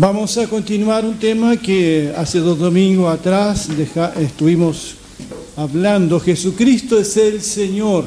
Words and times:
Vamos 0.00 0.38
a 0.38 0.46
continuar 0.46 1.04
un 1.04 1.18
tema 1.18 1.56
que 1.56 2.12
hace 2.16 2.38
dos 2.38 2.56
domingos 2.56 3.12
atrás 3.12 3.68
estuvimos 4.20 4.94
hablando. 5.56 6.20
Jesucristo 6.20 7.00
es 7.00 7.16
el 7.16 7.42
Señor. 7.42 8.04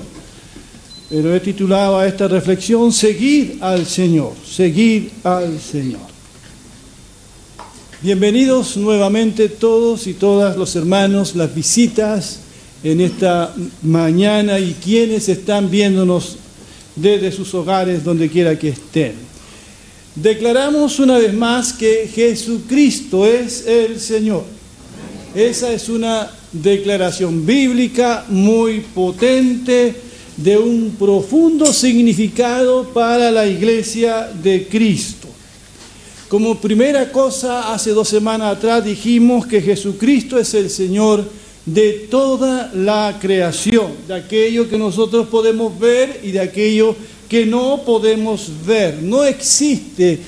Pero 1.09 1.35
he 1.35 1.41
titulado 1.41 1.99
a 1.99 2.07
esta 2.07 2.29
reflexión, 2.29 2.93
Seguir 2.93 3.57
al 3.59 3.85
Señor, 3.85 4.31
seguir 4.49 5.11
al 5.25 5.59
Señor. 5.59 5.99
Bienvenidos 8.01 8.77
nuevamente 8.77 9.49
todos 9.49 10.07
y 10.07 10.13
todas 10.13 10.55
los 10.55 10.73
hermanos, 10.77 11.35
las 11.35 11.53
visitas 11.53 12.39
en 12.85 13.01
esta 13.01 13.53
mañana 13.81 14.59
y 14.59 14.77
quienes 14.81 15.27
están 15.27 15.69
viéndonos 15.69 16.37
desde 16.95 17.33
sus 17.33 17.53
hogares, 17.53 18.01
donde 18.05 18.29
quiera 18.29 18.57
que 18.57 18.69
estén. 18.69 19.30
Declaramos 20.15 20.99
una 20.99 21.17
vez 21.17 21.33
más 21.33 21.71
que 21.71 22.09
Jesucristo 22.13 23.25
es 23.25 23.65
el 23.65 23.97
Señor. 23.97 24.43
Esa 25.33 25.71
es 25.71 25.87
una 25.87 26.29
declaración 26.51 27.45
bíblica 27.45 28.25
muy 28.27 28.81
potente 28.81 29.95
de 30.35 30.57
un 30.57 30.95
profundo 30.99 31.71
significado 31.71 32.89
para 32.89 33.31
la 33.31 33.47
iglesia 33.47 34.29
de 34.43 34.67
Cristo. 34.67 35.29
Como 36.27 36.59
primera 36.59 37.09
cosa, 37.09 37.73
hace 37.73 37.91
dos 37.91 38.09
semanas 38.09 38.57
atrás 38.57 38.83
dijimos 38.83 39.47
que 39.47 39.61
Jesucristo 39.61 40.37
es 40.37 40.53
el 40.53 40.69
Señor 40.69 41.23
de 41.65 42.07
toda 42.09 42.69
la 42.73 43.17
creación, 43.21 43.91
de 44.09 44.15
aquello 44.15 44.67
que 44.67 44.77
nosotros 44.77 45.27
podemos 45.27 45.77
ver 45.79 46.19
y 46.21 46.31
de 46.31 46.41
aquello 46.41 46.97
que 47.31 47.45
no 47.45 47.81
podemos 47.85 48.51
ver. 48.65 49.01
No 49.01 49.23
existe 49.23 50.19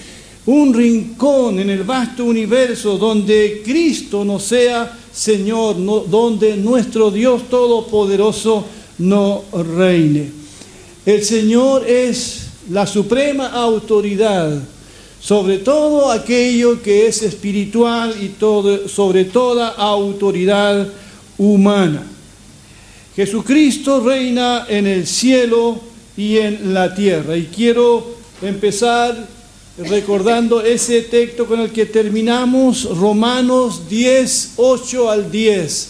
un 0.46 0.73
rincón 0.73 1.59
en 1.59 1.70
el 1.70 1.84
vasto 1.84 2.23
universo 2.23 2.98
donde 2.98 3.62
Cristo 3.62 4.23
no 4.23 4.40
sea 4.40 4.98
Señor, 5.12 5.76
donde 6.09 6.56
nuestro 6.56 7.12
Dios 7.12 7.50
Todopoderoso 7.50 8.64
no 9.00 9.44
reine. 9.76 10.31
El 11.06 11.26
Señor 11.26 11.86
es 11.86 12.48
la 12.70 12.88
suprema 12.88 13.48
autoridad 13.48 14.62
sobre 15.20 15.58
todo 15.58 16.09
aquello 16.09 16.81
que 16.81 17.08
es 17.08 17.22
espiritual 17.22 18.16
y 18.22 18.34
sobre 18.88 19.26
toda 19.26 19.72
autoridad 19.72 20.88
humana. 21.38 22.08
Jesucristo 23.14 24.00
reina 24.00 24.66
en 24.70 24.88
el 24.88 25.06
cielo 25.06 25.93
y 26.17 26.38
en 26.38 26.73
la 26.73 26.94
tierra. 26.94 27.36
Y 27.38 27.45
quiero 27.45 28.16
empezar 28.42 29.28
recordando 29.78 30.61
ese 30.61 31.02
texto 31.02 31.45
con 31.45 31.59
el 31.59 31.72
que 31.72 31.86
terminamos, 31.86 32.86
Romanos 32.97 33.89
10, 33.89 34.52
8 34.58 35.09
al 35.09 35.31
10. 35.31 35.89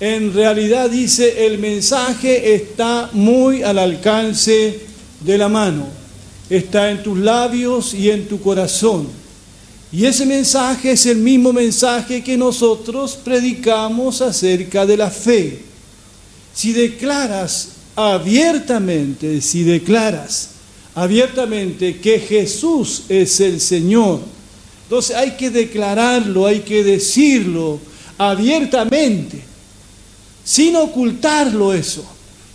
En 0.00 0.34
realidad 0.34 0.90
dice, 0.90 1.46
el 1.46 1.58
mensaje 1.58 2.54
está 2.54 3.10
muy 3.12 3.62
al 3.62 3.78
alcance 3.78 4.80
de 5.20 5.38
la 5.38 5.48
mano, 5.48 5.86
está 6.50 6.90
en 6.90 7.02
tus 7.04 7.16
labios 7.18 7.94
y 7.94 8.10
en 8.10 8.26
tu 8.26 8.40
corazón. 8.40 9.06
Y 9.92 10.06
ese 10.06 10.26
mensaje 10.26 10.92
es 10.92 11.06
el 11.06 11.18
mismo 11.18 11.52
mensaje 11.52 12.24
que 12.24 12.36
nosotros 12.36 13.16
predicamos 13.22 14.22
acerca 14.22 14.86
de 14.86 14.96
la 14.96 15.10
fe. 15.10 15.60
Si 16.54 16.72
declaras 16.72 17.68
abiertamente, 17.96 19.40
si 19.40 19.62
declaras 19.62 20.50
abiertamente 20.94 21.98
que 21.98 22.18
Jesús 22.20 23.04
es 23.08 23.40
el 23.40 23.60
Señor, 23.60 24.20
entonces 24.84 25.16
hay 25.16 25.32
que 25.32 25.50
declararlo, 25.50 26.46
hay 26.46 26.60
que 26.60 26.84
decirlo 26.84 27.80
abiertamente, 28.18 29.42
sin 30.44 30.76
ocultarlo 30.76 31.72
eso. 31.72 32.04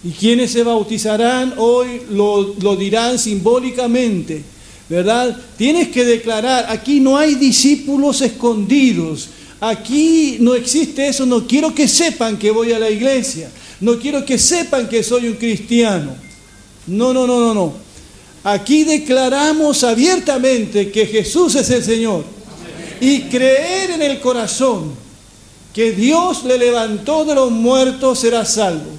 Y 0.04 0.12
quienes 0.12 0.52
se 0.52 0.64
bautizarán 0.64 1.56
hoy 1.58 2.04
lo, 2.12 2.76
dirán 2.76 3.18
simbólicamente, 3.18 4.44
¿verdad? 4.88 5.36
Tienes 5.58 5.88
que 5.90 6.06
declarar, 6.06 6.68
aquí 6.70 7.00
no 7.00 7.18
hay 7.18 7.36
discípulos 7.36 8.22
escondidos, 8.22 9.30
aquí 9.60 10.38
no 10.40 10.54
existe 10.54 11.08
eso, 11.08 11.26
no 11.26 11.48
quiero 11.48 11.74
que 11.74 11.88
sepan 11.88 12.38
que 12.38 12.52
voy 12.52 12.72
a 12.72 12.80
la 12.80 12.90
iglesia. 12.90 13.50
No 13.80 14.00
quiero 14.00 14.26
que 14.26 14.38
sepan 14.40 14.90
que 14.90 15.04
soy 15.04 15.28
un 15.28 15.36
cristiano. 15.36 16.16
No, 16.88 17.14
no, 17.14 17.28
no, 17.28 17.40
no, 17.40 17.54
no. 17.54 17.74
Aquí 18.44 18.84
declaramos 18.84 19.84
abiertamente 19.84 20.92
que 20.92 21.06
Jesús 21.06 21.56
es 21.56 21.70
el 21.70 21.84
Señor. 21.84 22.24
Y 23.00 23.24
creer 23.24 23.92
en 23.92 24.02
el 24.02 24.20
corazón 24.20 24.96
que 25.74 25.92
Dios 25.92 26.44
le 26.44 26.58
levantó 26.58 27.24
de 27.24 27.36
los 27.36 27.52
muertos 27.52 28.20
será 28.20 28.46
salvo. 28.46 28.90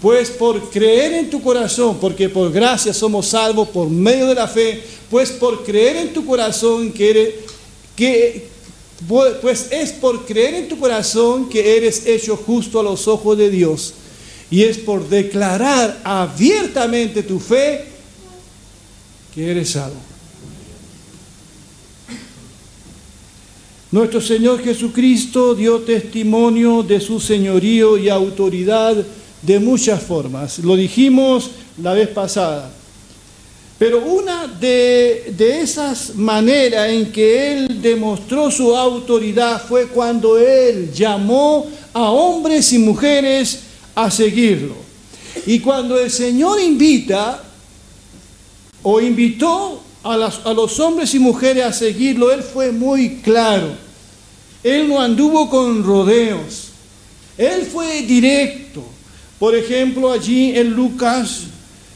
Pues 0.00 0.30
por 0.30 0.70
creer 0.70 1.14
en 1.14 1.30
tu 1.30 1.42
corazón, 1.42 1.98
porque 2.00 2.28
por 2.28 2.50
gracia 2.50 2.94
somos 2.94 3.28
salvos 3.28 3.68
por 3.68 3.88
medio 3.88 4.26
de 4.26 4.34
la 4.34 4.48
fe, 4.48 4.82
pues 5.10 5.30
por 5.30 5.64
creer 5.64 5.96
en 5.96 6.12
tu 6.12 6.24
corazón 6.24 6.92
que 6.92 7.10
eres, 7.10 7.34
pues 9.40 9.68
es 9.70 9.92
por 9.92 10.24
creer 10.24 10.54
en 10.54 10.68
tu 10.68 10.78
corazón 10.78 11.48
que 11.48 11.76
eres 11.76 12.06
hecho 12.06 12.36
justo 12.36 12.80
a 12.80 12.82
los 12.82 13.08
ojos 13.08 13.36
de 13.36 13.50
Dios 13.50 13.94
y 14.54 14.62
es 14.62 14.78
por 14.78 15.08
declarar 15.08 16.00
abiertamente 16.04 17.24
tu 17.24 17.40
fe 17.40 17.86
que 19.34 19.50
eres 19.50 19.70
salvo. 19.70 19.96
Nuestro 23.90 24.20
Señor 24.20 24.62
Jesucristo 24.62 25.56
dio 25.56 25.80
testimonio 25.80 26.84
de 26.84 27.00
su 27.00 27.18
señorío 27.18 27.98
y 27.98 28.08
autoridad 28.08 28.94
de 29.42 29.58
muchas 29.58 30.00
formas. 30.00 30.60
Lo 30.60 30.76
dijimos 30.76 31.50
la 31.82 31.92
vez 31.94 32.10
pasada. 32.10 32.70
Pero 33.76 34.04
una 34.04 34.46
de, 34.46 35.34
de, 35.36 35.62
esas 35.62 36.14
maneras 36.14 36.90
en 36.90 37.10
que 37.10 37.54
Él 37.54 37.82
demostró 37.82 38.52
su 38.52 38.76
autoridad 38.76 39.60
fue 39.66 39.88
cuando 39.88 40.38
Él 40.38 40.92
llamó 40.92 41.66
a 41.92 42.08
hombres 42.08 42.72
y 42.72 42.78
mujeres 42.78 43.63
a 43.94 44.10
seguirlo. 44.10 44.76
Y 45.46 45.60
cuando 45.60 45.98
el 45.98 46.10
Señor 46.10 46.60
invita 46.60 47.42
o 48.82 49.00
invitó 49.00 49.82
a, 50.02 50.14
a, 50.14 50.52
los 50.52 50.80
hombres 50.80 51.14
y 51.14 51.18
mujeres 51.18 51.64
a 51.64 51.72
seguirlo, 51.72 52.30
Él 52.32 52.42
fue 52.42 52.72
muy 52.72 53.16
claro. 53.16 53.68
Él 54.62 54.88
no 54.88 55.00
anduvo 55.00 55.50
con 55.50 55.82
rodeos. 55.84 56.68
Él 57.36 57.66
fue 57.66 58.02
directo. 58.02 58.84
Por 59.38 59.54
ejemplo, 59.54 60.10
allí 60.10 60.56
en 60.56 60.70
Lucas 60.70 61.44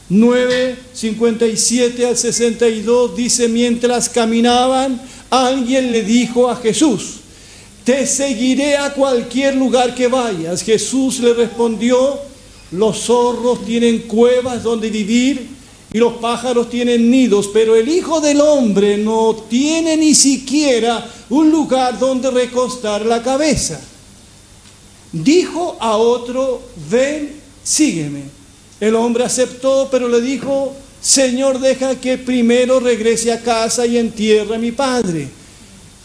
9, 0.09 0.75
57 0.91 2.05
al 2.05 2.17
62 2.17 3.15
dice, 3.15 3.47
mientras 3.47 4.09
caminaban, 4.09 4.99
alguien 5.29 5.91
le 5.91 6.03
dijo 6.03 6.49
a 6.49 6.55
Jesús, 6.55 7.18
te 7.83 8.05
seguiré 8.05 8.77
a 8.77 8.93
cualquier 8.93 9.55
lugar 9.55 9.95
que 9.95 10.07
vayas. 10.07 10.61
Jesús 10.61 11.19
le 11.19 11.33
respondió, 11.33 12.19
los 12.71 12.99
zorros 12.99 13.65
tienen 13.65 13.99
cuevas 13.99 14.63
donde 14.63 14.89
vivir 14.89 15.47
y 15.91 15.97
los 15.97 16.13
pájaros 16.13 16.69
tienen 16.69 17.09
nidos, 17.09 17.49
pero 17.51 17.75
el 17.75 17.89
Hijo 17.89 18.21
del 18.21 18.41
Hombre 18.41 18.97
no 18.97 19.35
tiene 19.49 19.97
ni 19.97 20.13
siquiera 20.13 21.09
un 21.29 21.49
lugar 21.49 21.97
donde 21.97 22.29
recostar 22.29 23.05
la 23.05 23.23
cabeza. 23.23 23.79
Dijo 25.11 25.77
a 25.79 25.97
otro, 25.97 26.61
ven, 26.89 27.41
sígueme. 27.63 28.23
El 28.79 28.95
hombre 28.95 29.23
aceptó, 29.23 29.87
pero 29.89 30.07
le 30.07 30.21
dijo, 30.21 30.73
Señor, 31.01 31.59
deja 31.59 31.99
que 31.99 32.17
primero 32.17 32.79
regrese 32.79 33.31
a 33.31 33.41
casa 33.41 33.85
y 33.85 33.97
entierre 33.97 34.55
a 34.55 34.59
mi 34.59 34.71
padre. 34.71 35.27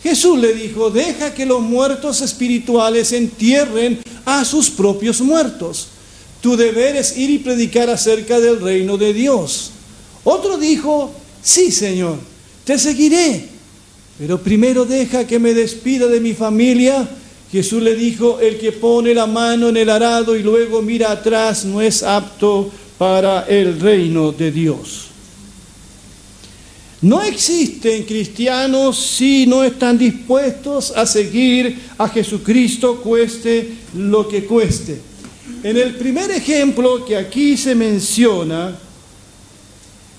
Jesús 0.04 0.38
le 0.38 0.52
dijo, 0.52 0.90
deja 0.90 1.32
que 1.32 1.46
los 1.46 1.62
muertos 1.62 2.20
espirituales 2.20 3.10
entierren 3.12 4.00
a 4.26 4.44
sus 4.44 4.68
propios 4.68 5.22
muertos. 5.22 5.88
Tu 6.42 6.58
deber 6.58 6.94
es 6.94 7.16
ir 7.16 7.30
y 7.30 7.38
predicar 7.38 7.88
acerca 7.88 8.38
del 8.38 8.60
reino 8.60 8.98
de 8.98 9.14
Dios. 9.14 9.70
Otro 10.22 10.58
dijo, 10.58 11.10
sí, 11.42 11.72
Señor, 11.72 12.18
te 12.64 12.78
seguiré, 12.78 13.48
pero 14.18 14.38
primero 14.38 14.84
deja 14.84 15.26
que 15.26 15.38
me 15.38 15.54
despida 15.54 16.06
de 16.06 16.20
mi 16.20 16.34
familia. 16.34 17.08
Jesús 17.50 17.82
le 17.82 17.94
dijo, 17.94 18.40
el 18.40 18.58
que 18.58 18.72
pone 18.72 19.14
la 19.14 19.26
mano 19.26 19.70
en 19.70 19.78
el 19.78 19.88
arado 19.88 20.36
y 20.36 20.42
luego 20.42 20.82
mira 20.82 21.12
atrás 21.12 21.64
no 21.64 21.80
es 21.80 22.02
apto 22.02 22.70
para 22.98 23.46
el 23.48 23.80
reino 23.80 24.32
de 24.32 24.52
Dios. 24.52 25.13
No 27.04 27.22
existen 27.22 28.04
cristianos 28.04 28.98
si 28.98 29.46
no 29.46 29.62
están 29.62 29.98
dispuestos 29.98 30.90
a 30.96 31.04
seguir 31.04 31.78
a 31.98 32.08
Jesucristo 32.08 33.02
cueste 33.02 33.74
lo 33.94 34.26
que 34.26 34.46
cueste. 34.46 34.98
En 35.62 35.76
el 35.76 35.96
primer 35.96 36.30
ejemplo 36.30 37.04
que 37.04 37.14
aquí 37.14 37.58
se 37.58 37.74
menciona, 37.74 38.74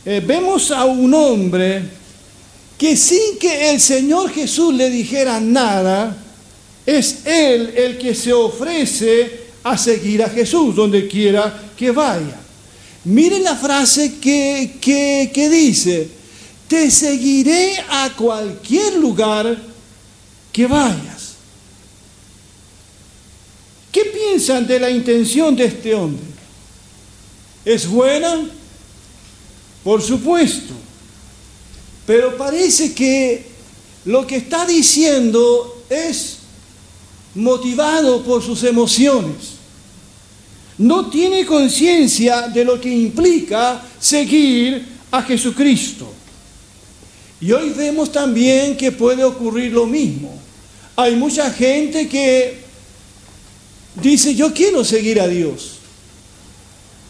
eh, 0.06 0.22
vemos 0.24 0.70
a 0.70 0.86
un 0.86 1.12
hombre 1.16 1.82
que 2.78 2.96
sin 2.96 3.40
que 3.40 3.72
el 3.72 3.82
Señor 3.82 4.30
Jesús 4.30 4.72
le 4.72 4.92
dijera 4.92 5.40
nada, 5.40 6.16
es 6.86 7.26
Él 7.26 7.74
el 7.76 7.98
que 7.98 8.14
se 8.14 8.32
ofrece 8.32 9.46
a 9.64 9.76
seguir 9.76 10.22
a 10.22 10.30
Jesús 10.30 10.76
donde 10.76 11.08
quiera 11.08 11.64
que 11.76 11.90
vaya. 11.90 12.40
Miren 13.06 13.44
la 13.44 13.56
frase 13.56 14.20
que, 14.20 14.78
que, 14.80 15.50
dice, 15.50 16.25
te 16.68 16.90
seguiré 16.90 17.78
a 17.90 18.12
cualquier 18.16 18.96
lugar 18.96 19.58
que 20.52 20.68
vayas. 20.68 21.36
¿Qué 23.92 24.06
piensan 24.06 24.68
de 24.68 24.80
la 24.80 24.90
intención 24.90 25.56
de 25.56 25.66
este 25.66 25.94
hombre? 25.94 26.26
¿Es 27.64 27.88
buena? 27.88 28.50
Por 29.84 30.02
supuesto. 30.02 30.74
Pero 32.06 32.36
parece 32.38 32.94
que 32.94 33.46
lo 34.06 34.28
que 34.28 34.38
está 34.38 34.66
diciendo 34.66 35.84
es 35.90 36.38
motivado 37.36 38.24
por 38.24 38.44
sus 38.44 38.64
emociones. 38.64 39.56
No 40.78 41.10
tiene 41.10 41.46
conciencia 41.46 42.50
de 42.50 42.66
lo 42.66 42.80
que 42.80 42.90
implica 42.90 43.82
seguir 44.00 44.86
a 45.12 45.22
Jesucristo. 45.22 46.15
Y 47.46 47.52
hoy 47.52 47.70
vemos 47.70 48.12
también 48.12 48.76
que 48.76 48.92
puede 48.92 49.24
ocurrir 49.24 49.72
lo 49.72 49.86
mismo. 49.86 50.36
Hay 50.96 51.16
mucha 51.16 51.52
gente 51.52 52.10
que 52.10 52.58
dice, 54.02 54.34
yo 54.34 54.52
quiero 54.52 54.84
seguir 54.84 55.22
a 55.22 55.28
Dios. 55.28 55.74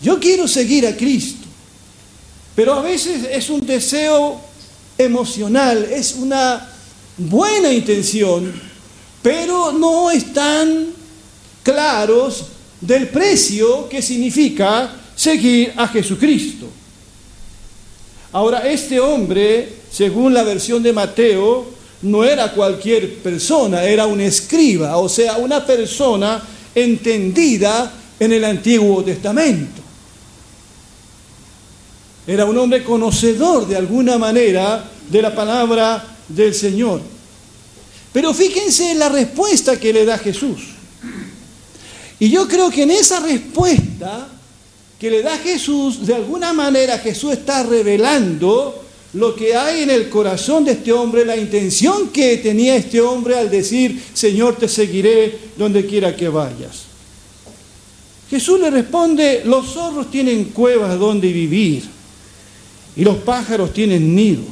Yo 0.02 0.20
quiero 0.20 0.46
seguir 0.46 0.86
a 0.88 0.98
Cristo. 0.98 1.48
Pero 2.54 2.74
a 2.74 2.82
veces 2.82 3.26
es 3.32 3.50
un 3.50 3.66
deseo 3.66 4.42
emocional, 4.98 5.88
es 5.90 6.16
una 6.16 6.70
buena 7.18 7.72
intención, 7.72 8.62
pero 9.22 9.72
no 9.72 10.12
están 10.12 10.88
claros 11.64 12.48
del 12.82 13.08
precio 13.08 13.88
que 13.88 14.02
significa 14.02 14.98
seguir 15.16 15.72
a 15.78 15.88
Jesucristo. 15.88 16.68
Ahora, 18.34 18.70
este 18.70 19.00
hombre, 19.00 19.85
según 19.96 20.34
la 20.34 20.44
versión 20.44 20.84
de 20.84 20.92
Mateo, 20.92 21.66
no 22.02 22.26
era 22.26 22.52
cualquier 22.52 23.20
persona, 23.20 23.86
era 23.86 24.06
un 24.06 24.20
escriba, 24.20 24.98
o 24.98 25.08
sea, 25.08 25.38
una 25.38 25.66
persona 25.66 26.44
entendida 26.76 27.94
en 28.20 28.34
el 28.34 28.44
Antiguo 28.44 29.06
Testamento. 29.06 29.82
Era 32.28 32.44
un 32.44 32.58
hombre 32.58 32.84
conocedor 32.84 33.68
de 33.68 33.78
alguna 33.78 34.18
manera 34.18 34.84
de 35.10 35.22
la 35.22 35.34
palabra 35.34 36.06
del 36.28 36.54
Señor. 36.54 37.00
Pero 38.12 38.34
fíjense 38.34 38.92
en 38.92 39.00
la 39.00 39.08
respuesta 39.08 39.80
que 39.80 39.94
le 39.94 40.04
da 40.04 40.18
Jesús. 40.18 40.60
Y 42.20 42.30
yo 42.30 42.50
creo 42.50 42.70
que 42.70 42.84
en 42.84 42.92
esa 42.92 43.22
respuesta 43.22 44.28
que 45.00 45.10
le 45.10 45.22
da 45.22 45.38
Jesús, 45.38 46.06
de 46.06 46.16
alguna 46.16 46.52
manera 46.52 47.00
Jesús 47.00 47.32
está 47.32 47.64
revelando 47.64 48.82
lo 49.16 49.34
que 49.34 49.56
hay 49.56 49.84
en 49.84 49.90
el 49.90 50.10
corazón 50.10 50.66
de 50.66 50.74
este 50.74 50.92
hombre, 50.92 51.24
la 51.26 51.38
intención 51.38 52.10
que 52.10 52.38
tenía 52.38 52.76
este 52.76 53.00
hombre 53.00 53.38
al 53.38 53.50
decir, 53.50 54.02
Señor, 54.14 54.58
te 54.58 54.68
seguiré 54.68 55.40
donde 55.58 55.86
quiera 55.86 56.14
que 56.16 56.28
vayas. 56.28 56.84
Jesús 58.30 58.60
le 58.60 58.70
responde, 58.70 59.44
los 59.46 59.72
zorros 59.72 60.12
tienen 60.12 60.46
cuevas 60.46 61.00
donde 61.00 61.32
vivir 61.32 61.84
y 62.98 63.06
los 63.06 63.16
pájaros 63.18 63.72
tienen 63.72 64.14
nido, 64.14 64.44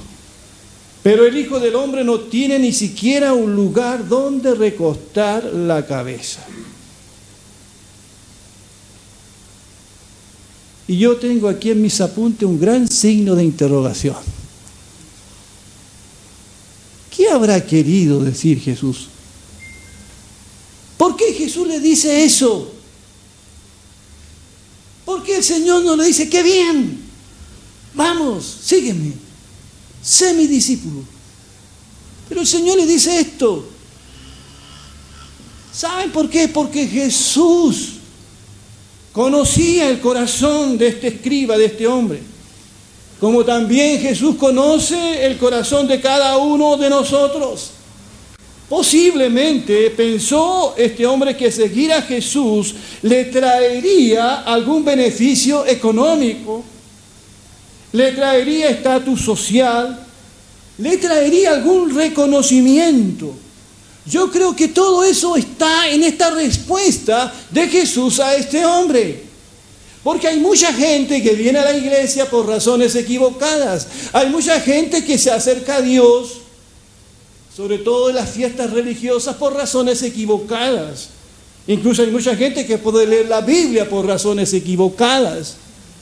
pero 1.02 1.26
el 1.26 1.36
Hijo 1.38 1.60
del 1.60 1.76
Hombre 1.76 2.06
no 2.06 2.22
tiene 2.22 2.58
ni 2.58 2.72
siquiera 2.72 3.34
un 3.34 3.54
lugar 3.54 4.08
donde 4.08 4.56
recostar 4.56 5.44
la 5.44 5.86
cabeza. 5.86 6.46
Y 10.88 10.98
yo 10.98 11.18
tengo 11.18 11.50
aquí 11.50 11.72
en 11.72 11.82
mis 11.82 12.00
apuntes 12.00 12.48
un 12.48 12.60
gran 12.60 12.88
signo 12.88 13.36
de 13.36 13.44
interrogación. 13.44 14.43
¿Qué 17.16 17.30
habrá 17.30 17.64
querido 17.64 18.24
decir 18.24 18.60
Jesús? 18.60 19.08
¿Por 20.98 21.16
qué 21.16 21.34
Jesús 21.34 21.68
le 21.68 21.80
dice 21.80 22.24
eso? 22.24 22.74
¿Por 25.06 25.22
qué 25.24 25.38
el 25.38 25.44
Señor 25.44 25.84
no 25.84 25.96
le 25.96 26.06
dice, 26.06 26.28
qué 26.28 26.42
bien? 26.42 27.02
Vamos, 27.94 28.62
sígueme, 28.64 29.14
sé 30.02 30.34
mi 30.34 30.48
discípulo. 30.48 31.04
Pero 32.28 32.42
el 32.42 32.48
Señor 32.48 32.78
le 32.78 32.88
dice 32.88 33.20
esto. 33.20 33.70
¿Saben 35.72 36.12
por 36.12 36.30
qué? 36.30 36.48
Porque 36.48 36.88
Jesús 36.88 37.94
conocía 39.12 39.90
el 39.90 40.00
corazón 40.00 40.78
de 40.78 40.88
este 40.88 41.10
escriba, 41.10 41.58
de 41.58 41.66
este 41.66 41.86
hombre. 41.86 42.33
Como 43.24 43.46
también 43.46 44.02
Jesús 44.02 44.36
conoce 44.36 45.26
el 45.26 45.38
corazón 45.38 45.88
de 45.88 46.02
cada 46.02 46.36
uno 46.36 46.76
de 46.76 46.90
nosotros. 46.90 47.70
Posiblemente 48.68 49.92
pensó 49.92 50.76
este 50.76 51.08
hombre 51.08 51.38
que 51.38 51.50
seguir 51.50 51.94
a 51.94 52.02
Jesús 52.02 52.76
le 53.02 53.24
traería 53.24 54.42
algún 54.42 54.84
beneficio 54.84 55.66
económico, 55.66 56.66
le 57.94 58.12
traería 58.12 58.68
estatus 58.68 59.22
social, 59.22 60.06
le 60.80 60.98
traería 60.98 61.52
algún 61.52 61.96
reconocimiento. 61.96 63.34
Yo 64.06 64.30
creo 64.30 64.54
que 64.54 64.68
todo 64.68 65.02
eso 65.02 65.38
está 65.38 65.88
en 65.88 66.04
esta 66.04 66.32
respuesta 66.32 67.34
de 67.52 67.70
Jesús 67.70 68.20
a 68.20 68.36
este 68.36 68.66
hombre. 68.66 69.23
Porque 70.04 70.28
hay 70.28 70.40
mucha 70.40 70.74
gente 70.74 71.24
que 71.24 71.34
viene 71.34 71.60
a 71.60 71.66
la 71.66 71.78
iglesia 71.78 72.30
por 72.30 72.46
razones 72.46 72.94
equivocadas. 72.96 73.88
Hay 74.12 74.30
mucha 74.30 74.60
gente 74.60 75.06
que 75.06 75.18
se 75.18 75.32
acerca 75.32 75.78
a 75.78 75.82
Dios, 75.82 76.40
sobre 77.56 77.78
todo 77.78 78.10
en 78.10 78.18
las 78.18 78.30
fiestas 78.30 78.72
religiosas, 78.72 79.38
por 79.38 79.54
razones 79.54 80.02
equivocadas. 80.02 81.10
Incluso 81.68 82.02
hay 82.02 82.12
mucha 82.12 82.36
gente 82.36 82.66
que 82.66 82.78
puede 82.78 83.08
leer 83.08 83.30
la 83.30 83.40
Biblia 83.40 83.88
por 83.88 84.06
razones 84.06 84.54
equivocadas. 84.54 85.56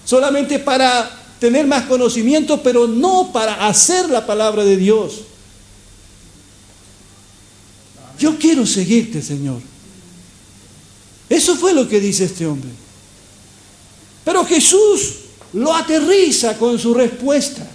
Solamente 0.04 0.58
para 0.58 1.20
tener 1.40 1.68
más 1.68 1.86
conocimiento, 1.86 2.64
pero 2.64 2.88
no 2.88 3.32
para 3.32 3.68
hacer 3.68 4.10
la 4.10 4.26
palabra 4.26 4.64
de 4.64 4.78
Dios. 4.78 5.22
Yo 8.18 8.38
quiero 8.40 8.66
seguirte, 8.66 9.22
Señor. 9.22 9.62
Eso 11.30 11.56
fue 11.56 11.74
lo 11.74 11.88
que 11.88 12.00
dice 12.00 12.26
este 12.26 12.48
hombre. 12.48 12.70
Pero 14.24 14.46
Jesús 14.46 15.16
lo 15.54 15.74
aterriza 15.74 16.58
con 16.58 16.78
su 16.78 16.94
respuesta. 16.94 17.70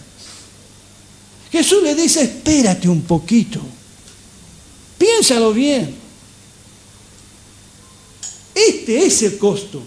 Jesús 1.50 1.83
le 1.83 1.95
dice, 1.95 2.23
espérate 2.23 2.88
un 2.88 3.03
poquito. 3.03 3.61
Piénsalo 4.99 5.53
bien. 5.53 5.95
Este 8.55 9.07
es 9.07 9.23
el 9.23 9.38
costo. 9.38 9.83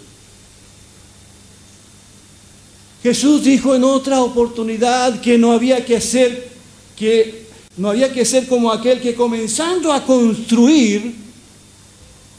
Jesús 3.01 3.43
dijo 3.43 3.75
en 3.75 3.83
otra 3.83 4.21
oportunidad 4.21 5.21
que 5.21 5.37
no 5.37 5.53
había 5.53 5.85
que 5.85 5.97
hacer, 5.97 6.49
que 6.97 7.47
no 7.77 7.89
había 7.89 8.11
que 8.11 8.25
ser 8.25 8.47
como 8.47 8.71
aquel 8.71 8.99
que 8.99 9.15
comenzando 9.15 9.93
a 9.93 10.05
construir 10.05 11.15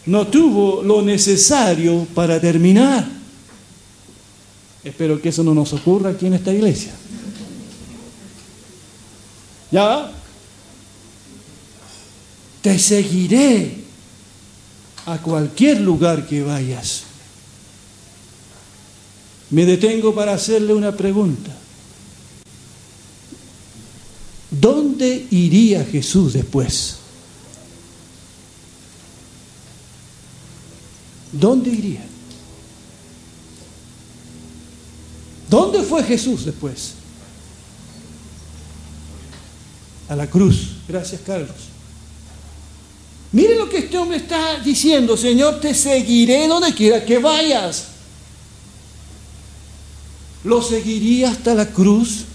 no 0.06 0.26
tuvo 0.26 0.82
lo 0.82 1.02
necesario 1.02 2.06
para 2.14 2.40
terminar. 2.40 3.19
Espero 4.82 5.20
que 5.20 5.28
eso 5.28 5.44
no 5.44 5.54
nos 5.54 5.72
ocurra 5.72 6.10
aquí 6.10 6.26
en 6.26 6.34
esta 6.34 6.52
iglesia. 6.52 6.92
¿Ya? 9.70 10.10
Te 12.62 12.78
seguiré 12.78 13.84
a 15.06 15.18
cualquier 15.18 15.80
lugar 15.80 16.26
que 16.26 16.42
vayas. 16.42 17.04
Me 19.50 19.66
detengo 19.66 20.14
para 20.14 20.34
hacerle 20.34 20.74
una 20.74 20.96
pregunta. 20.96 21.56
¿Dónde 24.50 25.26
iría 25.30 25.84
Jesús 25.84 26.32
después? 26.32 26.96
¿Dónde 31.32 31.70
iría? 31.70 32.09
¿Dónde 35.50 35.82
fue 35.82 36.04
Jesús 36.04 36.44
después? 36.44 36.92
A 40.08 40.14
la 40.14 40.28
cruz. 40.28 40.76
Gracias, 40.86 41.20
Carlos. 41.26 41.56
Mire 43.32 43.56
lo 43.56 43.68
que 43.68 43.78
este 43.78 43.98
hombre 43.98 44.18
está 44.18 44.60
diciendo, 44.60 45.16
Señor, 45.16 45.60
te 45.60 45.74
seguiré 45.74 46.46
donde 46.46 46.72
quiera 46.72 47.04
que 47.04 47.18
vayas. 47.18 47.88
Lo 50.44 50.62
seguiría 50.62 51.32
hasta 51.32 51.52
la 51.52 51.66
cruz. 51.66 52.26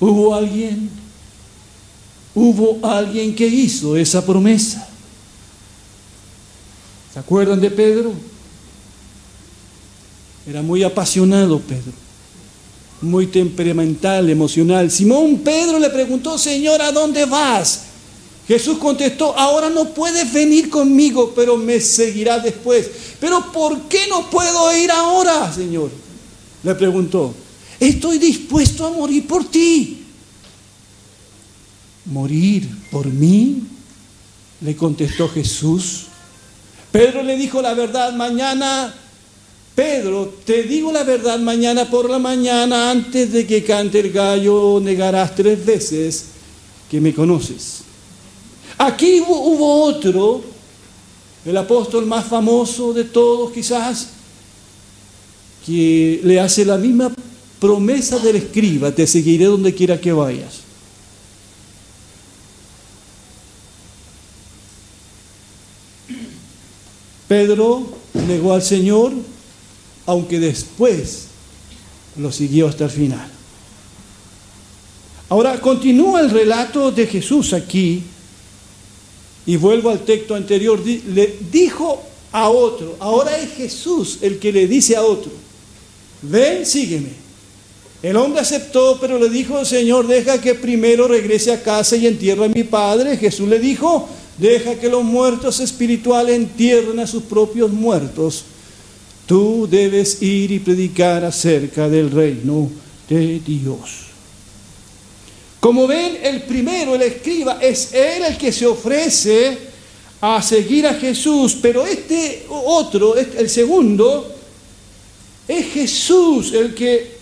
Hubo 0.00 0.34
alguien, 0.34 0.90
hubo 2.34 2.86
alguien 2.86 3.34
que 3.34 3.46
hizo 3.46 3.94
esa 3.96 4.24
promesa. 4.24 4.93
¿Se 7.14 7.20
acuerdan 7.20 7.60
de 7.60 7.70
Pedro? 7.70 8.12
Era 10.48 10.62
muy 10.62 10.82
apasionado 10.82 11.60
Pedro, 11.60 11.92
muy 13.00 13.28
temperamental, 13.28 14.28
emocional. 14.28 14.90
Simón 14.90 15.38
Pedro 15.38 15.78
le 15.78 15.90
preguntó, 15.90 16.36
Señor, 16.36 16.82
¿a 16.82 16.90
dónde 16.90 17.24
vas? 17.24 17.82
Jesús 18.48 18.78
contestó, 18.78 19.38
ahora 19.38 19.70
no 19.70 19.94
puedes 19.94 20.30
venir 20.32 20.68
conmigo, 20.68 21.32
pero 21.36 21.56
me 21.56 21.80
seguirás 21.80 22.42
después. 22.42 22.90
Pero 23.20 23.52
¿por 23.52 23.82
qué 23.82 24.08
no 24.08 24.28
puedo 24.28 24.76
ir 24.76 24.90
ahora, 24.90 25.52
Señor? 25.52 25.92
Le 26.64 26.74
preguntó, 26.74 27.32
estoy 27.78 28.18
dispuesto 28.18 28.86
a 28.86 28.90
morir 28.90 29.24
por 29.28 29.48
ti. 29.48 30.02
¿Morir 32.06 32.68
por 32.90 33.06
mí? 33.06 33.62
Le 34.60 34.74
contestó 34.74 35.28
Jesús. 35.28 36.06
Pedro 36.94 37.24
le 37.24 37.36
dijo 37.36 37.60
la 37.60 37.74
verdad 37.74 38.12
mañana. 38.12 38.94
Pedro, 39.74 40.32
te 40.44 40.62
digo 40.62 40.92
la 40.92 41.02
verdad 41.02 41.40
mañana 41.40 41.90
por 41.90 42.08
la 42.08 42.20
mañana, 42.20 42.92
antes 42.92 43.32
de 43.32 43.44
que 43.44 43.64
cante 43.64 43.98
el 43.98 44.12
gallo, 44.12 44.78
negarás 44.80 45.34
tres 45.34 45.66
veces 45.66 46.26
que 46.88 47.00
me 47.00 47.12
conoces. 47.12 47.80
Aquí 48.78 49.20
hubo, 49.26 49.82
otro, 49.82 50.44
el 51.44 51.56
apóstol 51.56 52.06
más 52.06 52.26
famoso 52.26 52.92
de 52.92 53.02
todos 53.02 53.50
quizás, 53.50 54.10
que 55.66 56.20
le 56.22 56.38
hace 56.38 56.64
la 56.64 56.78
misma 56.78 57.12
promesa 57.58 58.20
del 58.20 58.36
escriba, 58.36 58.92
te 58.92 59.08
seguiré 59.08 59.46
donde 59.46 59.74
quiera 59.74 60.00
que 60.00 60.12
vayas. 60.12 60.63
Pedro 67.28 67.86
negó 68.26 68.52
al 68.52 68.62
Señor, 68.62 69.12
aunque 70.06 70.38
después 70.38 71.26
lo 72.16 72.30
siguió 72.30 72.68
hasta 72.68 72.84
el 72.84 72.90
final. 72.90 73.30
Ahora 75.28 75.60
continúa 75.60 76.20
el 76.20 76.30
relato 76.30 76.92
de 76.92 77.06
Jesús 77.06 77.52
aquí 77.52 78.02
y 79.46 79.56
vuelvo 79.56 79.90
al 79.90 80.04
texto 80.04 80.34
anterior, 80.34 80.80
le 80.84 81.38
dijo 81.50 82.02
a 82.32 82.48
otro, 82.48 82.96
ahora 83.00 83.38
es 83.38 83.52
Jesús 83.52 84.18
el 84.22 84.38
que 84.38 84.52
le 84.52 84.66
dice 84.66 84.96
a 84.96 85.02
otro, 85.02 85.30
ven, 86.22 86.64
sígueme. 86.66 87.24
El 88.02 88.16
hombre 88.16 88.40
aceptó, 88.40 88.98
pero 89.00 89.18
le 89.18 89.30
dijo, 89.30 89.64
Señor, 89.64 90.06
deja 90.06 90.38
que 90.38 90.54
primero 90.54 91.08
regrese 91.08 91.52
a 91.52 91.62
casa 91.62 91.96
y 91.96 92.06
entierre 92.06 92.44
a 92.44 92.48
mi 92.48 92.62
padre. 92.62 93.16
Jesús 93.16 93.48
le 93.48 93.58
dijo, 93.58 94.06
deja 94.38 94.74
que 94.78 94.88
los 94.88 95.04
muertos 95.04 95.60
espirituales 95.60 96.36
entierren 96.36 96.98
a 97.00 97.06
sus 97.06 97.22
propios 97.24 97.70
muertos. 97.70 98.44
Tú 99.26 99.66
debes 99.70 100.22
ir 100.22 100.50
y 100.50 100.58
predicar 100.58 101.24
acerca 101.24 101.88
del 101.88 102.10
reino 102.10 102.70
de 103.08 103.40
Dios. 103.40 104.04
Como 105.60 105.86
ven, 105.86 106.18
el 106.22 106.42
primero, 106.42 106.94
el 106.94 107.02
escriba, 107.02 107.58
es 107.60 107.94
él 107.94 108.22
el 108.24 108.36
que 108.36 108.52
se 108.52 108.66
ofrece 108.66 109.56
a 110.20 110.42
seguir 110.42 110.86
a 110.86 110.94
Jesús, 110.94 111.56
pero 111.60 111.86
este 111.86 112.44
otro, 112.48 113.16
este, 113.16 113.40
el 113.40 113.48
segundo, 113.48 114.30
es 115.48 115.66
Jesús 115.72 116.52
el 116.52 116.74
que 116.74 117.18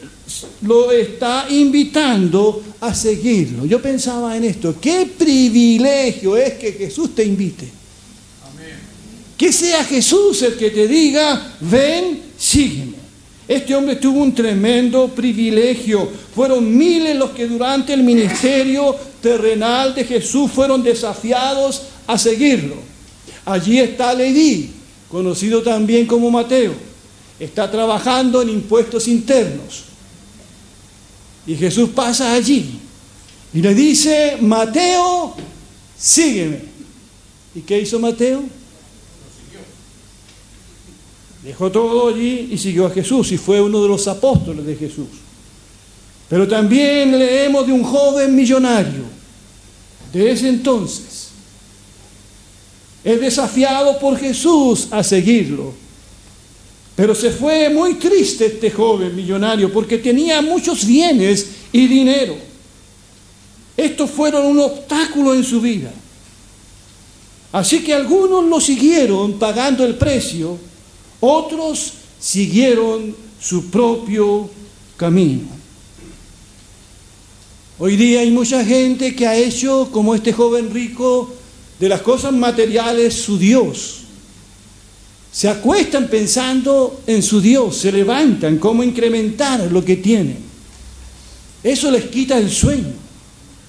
lo 0.63 0.91
está 0.91 1.47
invitando 1.51 2.63
a 2.81 2.95
seguirlo. 2.95 3.65
Yo 3.67 3.81
pensaba 3.81 4.37
en 4.37 4.45
esto, 4.45 4.77
qué 4.81 5.07
privilegio 5.07 6.37
es 6.37 6.55
que 6.55 6.73
Jesús 6.73 7.15
te 7.15 7.25
invite. 7.25 7.69
Que 9.37 9.53
sea 9.53 9.85
Jesús 9.85 10.43
el 10.43 10.57
que 10.57 10.71
te 10.71 10.87
diga, 10.87 11.55
ven, 11.61 12.23
sígueme. 12.39 13.03
Este 13.49 13.75
hombre 13.75 13.97
tuvo 13.97 14.21
un 14.21 14.35
tremendo 14.35 15.09
privilegio. 15.09 16.09
Fueron 16.35 16.77
miles 16.77 17.17
los 17.17 17.31
que 17.31 17.47
durante 17.47 17.93
el 17.93 18.03
ministerio 18.03 18.95
terrenal 19.21 19.95
de 19.95 20.05
Jesús 20.05 20.51
fueron 20.51 20.83
desafiados 20.83 21.83
a 22.07 22.17
seguirlo. 22.17 22.77
Allí 23.45 23.81
está 23.81 24.15
Leví, 24.15 24.71
conocido 25.11 25.63
también 25.63 26.07
como 26.07 26.31
Mateo. 26.31 26.73
Está 27.41 27.71
trabajando 27.71 28.43
en 28.43 28.51
impuestos 28.51 29.09
internos. 29.09 29.92
Y 31.47 31.57
Jesús 31.57 31.91
pasa 31.91 32.33
allí 32.33 32.79
y 33.55 33.61
le 33.61 33.75
dice, 33.75 34.39
Mateo, 34.41 35.35
sígueme. 35.99 36.61
¿Y 37.55 37.61
qué 37.61 37.81
hizo 37.81 37.99
Mateo? 37.99 38.43
Dejó 41.43 41.71
todo 41.71 42.09
allí 42.09 42.49
y 42.53 42.59
siguió 42.59 42.87
a 42.87 42.91
Jesús 42.91 43.33
y 43.33 43.37
fue 43.37 43.61
uno 43.61 43.83
de 43.83 43.89
los 43.89 44.07
apóstoles 44.07 44.65
de 44.65 44.77
Jesús. 44.77 45.09
Pero 46.29 46.47
también 46.49 47.19
leemos 47.19 47.67
de 47.67 47.73
un 47.73 47.83
joven 47.83 48.35
millonario 48.35 49.05
de 50.13 50.31
ese 50.31 50.49
entonces. 50.49 51.29
Es 53.05 53.21
desafiado 53.21 53.99
por 53.99 54.17
Jesús 54.17 54.89
a 54.93 55.03
seguirlo. 55.03 55.75
Pero 57.03 57.17
se 57.17 57.33
fue 57.33 57.69
muy 57.69 57.95
triste 57.95 58.47
este 58.47 58.71
joven 58.71 59.17
millonario 59.17 59.73
porque 59.73 59.99
tenía 59.99 60.41
muchos 60.41 60.87
bienes 60.87 61.49
y 61.73 61.89
dinero. 61.89 62.37
Estos 63.77 64.09
fueron 64.09 64.47
un 64.47 64.61
obstáculo 64.61 65.35
en 65.35 65.43
su 65.43 65.61
vida. 65.61 65.93
Así 67.51 67.83
que 67.83 67.93
algunos 67.93 68.45
lo 68.45 68.61
siguieron 68.61 69.37
pagando 69.37 69.85
el 69.85 69.97
precio 69.97 70.57
otros 71.19 71.95
siguieron 72.21 73.17
su 73.41 73.69
propio 73.69 74.49
camino. 74.97 75.49
Hoy 77.81 77.97
día 77.97 78.21
hay 78.21 78.31
mucha 78.31 78.65
gente 78.65 79.17
que 79.17 79.27
ha 79.27 79.35
hecho, 79.35 79.89
como 79.91 80.15
este 80.15 80.33
joven 80.33 80.73
rico, 80.73 81.35
de 81.81 81.89
las 81.89 82.01
cosas 82.01 82.33
materiales 82.33 83.15
su 83.15 83.39
Dios. 83.39 84.02
Se 85.33 85.49
acuestan 85.49 86.09
pensando 86.09 87.03
en 87.07 87.23
su 87.23 87.41
Dios, 87.41 87.79
se 87.79 87.91
levantan, 87.91 88.59
cómo 88.59 88.83
incrementar 88.83 89.73
lo 89.73 89.85
que 89.85 89.97
tienen. 89.97 90.37
Eso 91.63 91.91
les 91.91 92.05
quita 92.05 92.39
el 92.39 92.51
sueño 92.51 93.03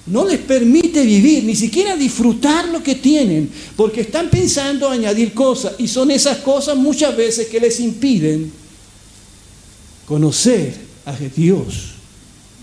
no 0.06 0.26
les 0.26 0.40
permite 0.40 1.02
vivir, 1.04 1.44
ni 1.44 1.56
siquiera 1.56 1.96
disfrutar 1.96 2.68
lo 2.68 2.82
que 2.82 2.96
tienen, 2.96 3.50
porque 3.74 4.02
están 4.02 4.28
pensando 4.28 4.88
añadir 4.88 5.32
cosas 5.32 5.74
y 5.78 5.88
son 5.88 6.10
esas 6.10 6.38
cosas 6.38 6.76
muchas 6.76 7.16
veces 7.16 7.48
que 7.48 7.60
les 7.60 7.80
impiden 7.80 8.52
conocer 10.04 10.74
a 11.06 11.16
Dios, 11.16 11.92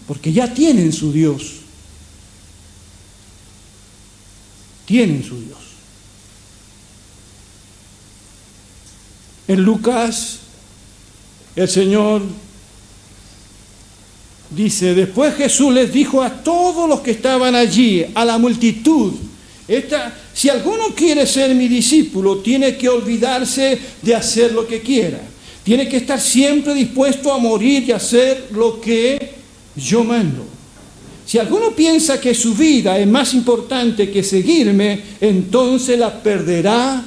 porque 0.07 0.31
ya 0.31 0.53
tienen 0.53 0.93
su 0.93 1.11
Dios, 1.11 1.53
tienen 4.85 5.23
su 5.23 5.39
Dios. 5.41 5.50
En 9.51 9.63
Lucas, 9.63 10.39
el 11.55 11.67
Señor 11.67 12.21
Dice, 14.51 14.93
después 14.93 15.35
Jesús 15.35 15.73
les 15.73 15.93
dijo 15.93 16.21
a 16.21 16.29
todos 16.43 16.87
los 16.87 16.99
que 16.99 17.11
estaban 17.11 17.55
allí, 17.55 18.05
a 18.13 18.25
la 18.25 18.37
multitud, 18.37 19.13
esta, 19.65 20.13
si 20.33 20.49
alguno 20.49 20.87
quiere 20.93 21.25
ser 21.25 21.55
mi 21.55 21.69
discípulo, 21.69 22.39
tiene 22.39 22.75
que 22.75 22.89
olvidarse 22.89 23.79
de 24.01 24.13
hacer 24.13 24.51
lo 24.51 24.67
que 24.67 24.81
quiera. 24.81 25.21
Tiene 25.63 25.87
que 25.87 25.97
estar 25.97 26.19
siempre 26.19 26.73
dispuesto 26.73 27.31
a 27.33 27.37
morir 27.37 27.83
y 27.87 27.93
hacer 27.93 28.49
lo 28.51 28.81
que 28.81 29.35
yo 29.77 30.03
mando. 30.03 30.45
Si 31.25 31.39
alguno 31.39 31.71
piensa 31.71 32.19
que 32.19 32.35
su 32.35 32.53
vida 32.53 32.99
es 32.99 33.07
más 33.07 33.33
importante 33.33 34.11
que 34.11 34.21
seguirme, 34.21 35.01
entonces 35.21 35.97
la 35.97 36.21
perderá 36.21 37.05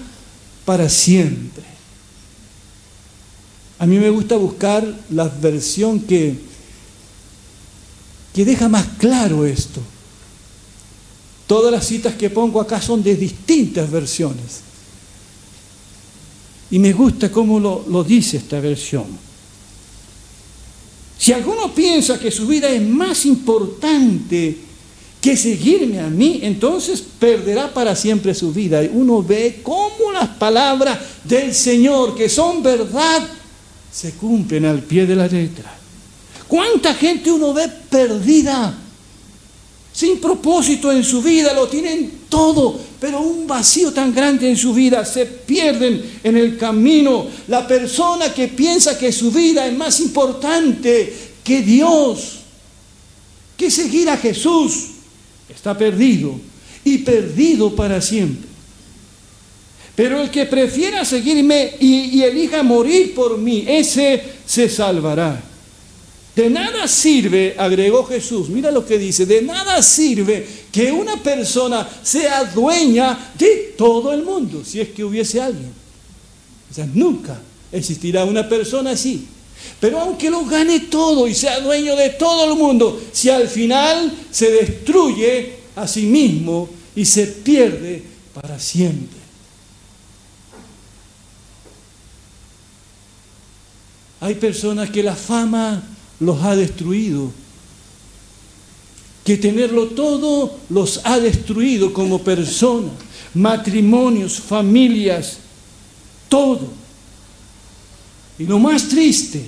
para 0.65 0.89
siempre. 0.89 1.74
A 3.85 3.87
mí 3.87 3.99
me 3.99 4.09
gusta 4.09 4.39
buscar 4.39 4.83
la 5.11 5.29
versión 5.29 6.01
que 6.01 6.55
que 8.33 8.47
deja 8.47 8.67
más 8.67 8.87
claro 8.97 9.45
esto. 9.45 9.79
Todas 11.47 11.71
las 11.71 11.87
citas 11.87 12.15
que 12.15 12.31
pongo 12.31 12.63
acá 12.63 12.81
son 12.81 13.03
de 13.03 13.15
distintas 13.15 13.91
versiones. 13.91 14.63
Y 16.71 16.79
me 16.79 16.95
gusta 16.95 17.31
cómo 17.31 17.61
lo, 17.61 18.03
dice 18.03 18.39
esta 18.39 18.59
versión. 18.59 19.05
Si 21.19 21.35
alguno 21.35 21.75
piensa 21.75 22.19
que 22.19 22.31
su 22.31 22.47
vida 22.47 22.71
es 22.71 22.81
más 22.81 23.27
importante 23.27 24.57
que 25.21 25.37
seguirme 25.37 26.01
a 26.01 26.09
mí, 26.09 26.41
entonces 26.43 27.05
perderá 27.19 27.75
para 27.75 27.95
siempre 27.95 28.33
su 28.33 28.51
vida. 28.51 28.81
Uno 28.91 29.23
ve 29.23 29.61
cómo 29.63 30.11
las 30.11 30.31
palabras 30.31 30.99
del 31.25 31.55
Señor, 31.55 32.15
que 32.17 32.31
son 32.31 32.63
verdad, 32.63 33.29
se 33.95 34.13
cumplen 34.13 34.65
al 34.65 34.83
pie 34.83 35.07
de 35.07 35.15
la 35.15 35.29
letra. 35.29 35.73
¿Cuánta 36.49 36.95
gente 36.95 37.31
uno 37.31 37.55
ve 37.55 37.69
perdida 37.89 38.79
sin 39.95 40.19
propósito 40.19 40.91
en 40.91 41.05
su 41.05 41.23
vida, 41.23 41.55
lo 41.55 41.69
tienen 41.69 42.23
todo, 42.29 42.81
pero 43.01 43.21
un 43.21 43.47
vacío 43.47 43.93
tan 43.93 44.13
grande 44.13 44.51
en 44.51 44.57
su 44.57 44.75
vida, 44.75 45.05
se 45.05 45.25
pierden 45.25 46.19
en 46.25 46.37
el 46.37 46.59
camino. 46.59 47.29
La 47.47 47.65
persona 47.65 48.35
que 48.35 48.49
piensa 48.49 48.99
que 48.99 49.13
su 49.13 49.31
vida 49.31 49.65
es 49.65 49.77
más 49.77 50.01
importante 50.01 51.15
que 51.45 51.63
Dios, 51.63 52.41
que 53.57 53.71
seguir 53.71 54.11
a 54.11 54.17
Jesús, 54.17 54.87
está 55.49 55.79
perdido 55.79 56.41
y 56.83 56.99
perdido 56.99 57.77
para 57.77 58.03
siempre. 58.03 58.54
Pero 59.95 60.21
el 60.21 60.31
que 60.31 60.47
prefiera 60.47 61.05
seguirme 61.05 61.75
y, 61.79 62.21
elija 62.23 62.63
morir 62.63 63.15
por 63.15 63.39
mí, 63.39 63.65
ese 63.67 64.23
se 64.45 64.69
salvará. 64.69 65.41
De 66.35 66.51
nada 66.51 66.89
sirve, 66.89 67.55
agregó 67.57 68.05
Jesús, 68.05 68.49
mira 68.49 68.73
lo 68.73 68.85
que 68.85 68.99
dice, 68.99 69.25
de 69.25 69.43
nada 69.43 69.81
sirve 69.83 70.45
que 70.73 70.91
una 70.91 71.17
persona 71.23 71.89
sea 72.03 72.45
dueña 72.45 73.33
de 73.39 73.75
todo 73.79 74.13
el 74.13 74.25
mundo, 74.25 74.65
si 74.65 74.81
es 74.81 74.89
que 74.89 75.05
hubiese 75.05 75.41
alguien. 75.41 75.73
O 76.69 76.75
sea, 76.75 76.89
nunca 76.93 77.41
existirá 77.71 78.25
una 78.25 78.49
persona 78.49 78.91
así. 78.91 79.29
Pero 79.79 80.01
aunque 80.01 80.29
lo 80.29 80.45
gane 80.45 80.81
todo 80.81 81.29
y 81.29 81.35
sea 81.35 81.61
dueño 81.61 81.95
de 81.95 82.11
todo 82.11 82.51
el 82.51 82.59
mundo, 82.59 83.01
si 83.13 83.31
al 83.31 83.47
final 83.47 84.13
se 84.33 84.51
destruye 84.51 85.53
a 85.77 85.87
sí 85.87 86.03
mismo 86.03 86.69
y 86.97 87.05
se 87.05 87.29
pierde 87.29 88.03
para 88.35 88.59
siempre. 88.59 89.24
Hay 94.25 94.37
personas 94.37 94.89
que 94.89 95.03
la 95.03 95.15
fama 95.15 95.83
los 96.19 96.43
ha 96.43 96.57
destruido. 96.57 97.31
Que 99.23 99.37
tenerlo 99.37 99.89
todo 99.89 100.61
los 100.71 101.03
ha 101.05 101.21
destruido 101.21 101.93
como 101.93 102.25
personas, 102.25 102.93
matrimonios, 103.35 104.41
familias, 104.41 105.37
todo. 106.31 106.69
Y 108.39 108.45
lo 108.45 108.59
más 108.59 108.89
triste, 108.89 109.45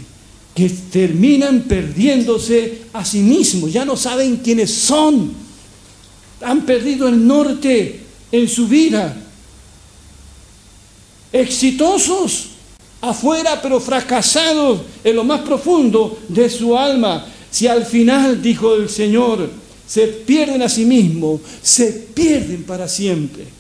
que 0.55 0.69
terminan 0.69 1.63
perdiéndose 1.63 2.83
a 2.93 3.03
sí 3.03 3.21
mismos, 3.21 3.73
ya 3.73 3.87
no 3.87 3.97
saben 3.97 4.37
quiénes 4.37 4.75
son, 4.75 5.33
han 6.43 6.67
perdido 6.67 7.09
el 7.09 7.27
norte 7.27 8.01
en 8.31 8.47
su 8.47 8.69
vida, 8.69 9.17
exitosos 11.33 12.56
afuera, 13.01 13.61
pero 13.63 13.81
fracasados 13.81 14.81
en 15.05 15.17
lo 15.17 15.25
más 15.25 15.41
profundo 15.41 16.19
de 16.29 16.49
su 16.51 16.77
alma. 16.77 17.27
Si 17.51 17.67
al 17.67 17.85
final, 17.85 18.43
dijo 18.43 18.75
el 18.75 18.89
Señor, 18.89 19.49
se 19.87 20.07
pierden 20.09 20.63
a 20.63 20.69
sí 20.69 20.85
mismos, 20.85 21.41
se 21.63 21.93
pierden 21.93 22.65
para 22.65 22.89
siempre. 22.89 23.57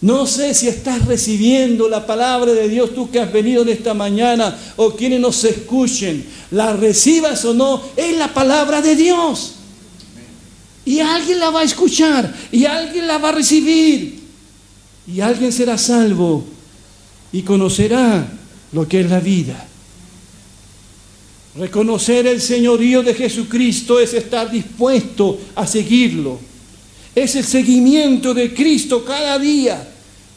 No 0.00 0.26
sé 0.26 0.54
si 0.54 0.68
estás 0.68 1.06
recibiendo 1.06 1.88
la 1.88 2.06
palabra 2.06 2.52
de 2.52 2.68
Dios, 2.68 2.94
tú 2.94 3.10
que 3.10 3.18
has 3.18 3.32
venido 3.32 3.62
en 3.62 3.70
esta 3.70 3.94
mañana, 3.94 4.56
o 4.76 4.92
quienes 4.92 5.18
nos 5.18 5.42
escuchen, 5.42 6.24
la 6.52 6.72
recibas 6.72 7.44
o 7.44 7.52
no, 7.52 7.82
es 7.96 8.16
la 8.16 8.32
palabra 8.32 8.80
de 8.80 8.94
Dios. 8.94 9.54
Y 10.84 11.00
alguien 11.00 11.40
la 11.40 11.50
va 11.50 11.60
a 11.60 11.64
escuchar, 11.64 12.32
y 12.52 12.64
alguien 12.64 13.08
la 13.08 13.18
va 13.18 13.30
a 13.30 13.32
recibir 13.32 14.17
y 15.12 15.20
alguien 15.20 15.52
será 15.52 15.78
salvo 15.78 16.44
y 17.32 17.42
conocerá 17.42 18.30
lo 18.72 18.86
que 18.86 19.00
es 19.00 19.10
la 19.10 19.20
vida. 19.20 19.66
Reconocer 21.56 22.26
el 22.26 22.40
señorío 22.40 23.02
de 23.02 23.14
Jesucristo 23.14 23.98
es 23.98 24.12
estar 24.12 24.50
dispuesto 24.50 25.38
a 25.56 25.66
seguirlo. 25.66 26.38
Es 27.14 27.34
el 27.36 27.44
seguimiento 27.44 28.34
de 28.34 28.54
Cristo 28.54 29.04
cada 29.04 29.38
día. 29.38 29.88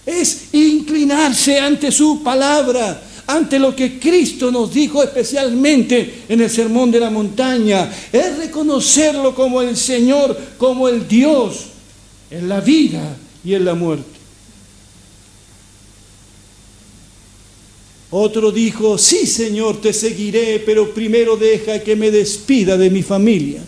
Es 0.06 0.54
inclinarse 0.54 1.60
ante 1.60 1.92
su 1.92 2.24
palabra, 2.24 3.04
ante 3.28 3.60
lo 3.60 3.76
que 3.76 4.00
Cristo 4.00 4.52
nos 4.52 4.74
dijo 4.74 5.04
especialmente 5.04 6.24
en 6.28 6.42
el 6.42 6.50
Sermón 6.50 6.90
de 6.90 7.00
la 7.02 7.10
Montaña. 7.10 7.92
Es 8.12 8.38
reconocerlo 8.38 9.36
como 9.36 9.62
el 9.62 9.76
Señor, 9.78 10.36
como 10.58 10.88
el 10.88 11.08
Dios 11.08 11.66
en 12.32 12.50
la 12.50 12.62
vida 12.62 13.18
y 13.44 13.54
en 13.54 13.66
la 13.66 13.76
muerte. 13.76 14.11
Otro 18.12 18.52
dijo, 18.52 18.98
sí 18.98 19.26
Señor, 19.26 19.80
te 19.80 19.94
seguiré, 19.94 20.62
pero 20.66 20.94
primero 20.94 21.38
deja 21.38 21.80
que 21.80 21.96
me 21.96 22.12
despida 22.12 22.78
de 22.78 22.90
mi 22.90 23.04
familia. 23.04 23.64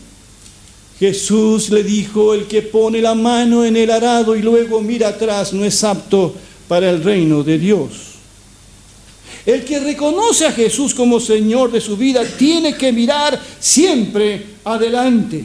Jesús 1.00 1.70
le 1.70 1.84
dijo, 1.84 2.34
el 2.34 2.46
que 2.46 2.62
pone 2.62 3.02
la 3.02 3.16
mano 3.16 3.66
en 3.66 3.78
el 3.78 3.90
arado 3.90 4.36
y 4.36 4.42
luego 4.42 4.82
mira 4.82 5.10
atrás 5.10 5.54
no 5.54 5.64
es 5.64 5.84
apto 5.84 6.36
para 6.68 6.90
el 6.90 7.02
reino 7.02 7.42
de 7.42 7.58
Dios. 7.58 8.14
El 9.46 9.64
que 9.64 9.80
reconoce 9.80 10.46
a 10.46 10.52
Jesús 10.52 10.94
como 10.94 11.20
Señor 11.20 11.72
de 11.72 11.82
su 11.82 11.98
vida 11.98 12.24
tiene 12.38 12.76
que 12.76 12.92
mirar 12.92 13.42
siempre 13.60 14.46
adelante. 14.64 15.44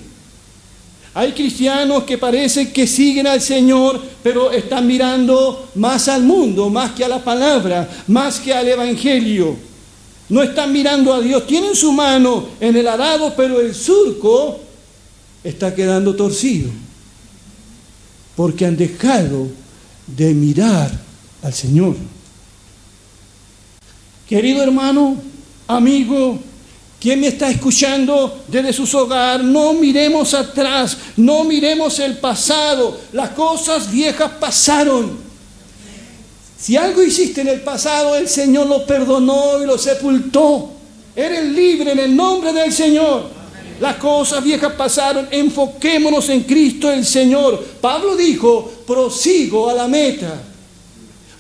Hay 1.18 1.32
cristianos 1.32 2.04
que 2.04 2.16
parece 2.16 2.70
que 2.70 2.86
siguen 2.86 3.26
al 3.26 3.40
Señor, 3.40 4.00
pero 4.22 4.52
están 4.52 4.86
mirando 4.86 5.68
más 5.74 6.06
al 6.06 6.22
mundo, 6.22 6.70
más 6.70 6.92
que 6.92 7.04
a 7.04 7.08
la 7.08 7.24
palabra, 7.24 7.90
más 8.06 8.38
que 8.38 8.54
al 8.54 8.68
Evangelio. 8.68 9.56
No 10.28 10.44
están 10.44 10.72
mirando 10.72 11.12
a 11.12 11.20
Dios. 11.20 11.44
Tienen 11.44 11.74
su 11.74 11.90
mano 11.90 12.50
en 12.60 12.76
el 12.76 12.86
arado, 12.86 13.34
pero 13.36 13.60
el 13.60 13.74
surco 13.74 14.60
está 15.42 15.74
quedando 15.74 16.14
torcido. 16.14 16.70
Porque 18.36 18.64
han 18.64 18.76
dejado 18.76 19.48
de 20.06 20.32
mirar 20.34 20.88
al 21.42 21.52
Señor. 21.52 21.96
Querido 24.28 24.62
hermano, 24.62 25.16
amigo, 25.66 26.38
¿Quién 27.00 27.20
me 27.20 27.28
está 27.28 27.48
escuchando 27.48 28.44
desde 28.48 28.72
sus 28.72 28.92
hogares? 28.94 29.46
No 29.46 29.72
miremos 29.72 30.34
atrás, 30.34 30.96
no 31.16 31.44
miremos 31.44 31.98
el 32.00 32.18
pasado. 32.18 32.98
Las 33.12 33.30
cosas 33.30 33.90
viejas 33.90 34.32
pasaron. 34.40 35.16
Si 36.58 36.76
algo 36.76 37.02
hiciste 37.02 37.42
en 37.42 37.48
el 37.48 37.60
pasado, 37.60 38.16
el 38.16 38.28
Señor 38.28 38.66
lo 38.66 38.84
perdonó 38.84 39.62
y 39.62 39.66
lo 39.66 39.78
sepultó. 39.78 40.72
Eres 41.14 41.44
libre 41.44 41.92
en 41.92 42.00
el 42.00 42.16
nombre 42.16 42.52
del 42.52 42.72
Señor. 42.72 43.38
Las 43.80 43.96
cosas 43.96 44.42
viejas 44.42 44.72
pasaron, 44.72 45.28
enfoquémonos 45.30 46.28
en 46.30 46.42
Cristo 46.42 46.90
el 46.90 47.06
Señor. 47.06 47.64
Pablo 47.80 48.16
dijo, 48.16 48.68
prosigo 48.84 49.70
a 49.70 49.74
la 49.74 49.86
meta. 49.86 50.34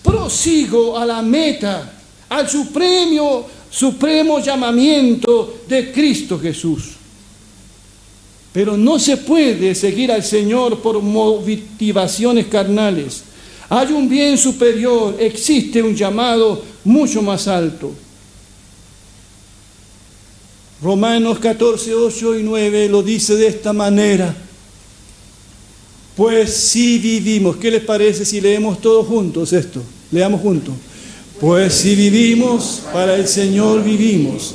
Prosigo 0.04 0.96
a 0.96 1.04
la 1.04 1.20
meta, 1.20 1.92
al 2.28 2.48
supremo 2.48 3.46
supremo 3.70 4.40
llamamiento 4.40 5.60
de 5.68 5.92
Cristo 5.92 6.38
Jesús. 6.38 6.90
Pero 8.52 8.76
no 8.76 8.98
se 8.98 9.16
puede 9.18 9.74
seguir 9.74 10.10
al 10.10 10.24
Señor 10.24 10.80
por 10.80 11.00
motivaciones 11.00 12.46
carnales. 12.46 13.22
Hay 13.68 13.92
un 13.92 14.08
bien 14.08 14.38
superior, 14.38 15.16
existe 15.18 15.82
un 15.82 15.94
llamado 15.94 16.62
mucho 16.84 17.20
más 17.22 17.46
alto. 17.46 17.92
Romanos 20.80 21.38
14, 21.38 21.94
8 21.94 22.38
y 22.38 22.42
9 22.42 22.88
lo 22.88 23.02
dice 23.02 23.34
de 23.34 23.48
esta 23.48 23.72
manera. 23.72 24.34
Pues 26.16 26.52
si 26.52 26.98
vivimos, 26.98 27.56
¿qué 27.56 27.70
les 27.70 27.84
parece 27.84 28.24
si 28.24 28.40
leemos 28.40 28.80
todos 28.80 29.06
juntos 29.06 29.52
esto? 29.52 29.82
Leamos 30.10 30.40
juntos. 30.40 30.74
Pues 31.40 31.72
si 31.74 31.94
vivimos, 31.94 32.82
para 32.92 33.14
el 33.14 33.28
Señor 33.28 33.84
vivimos. 33.84 34.54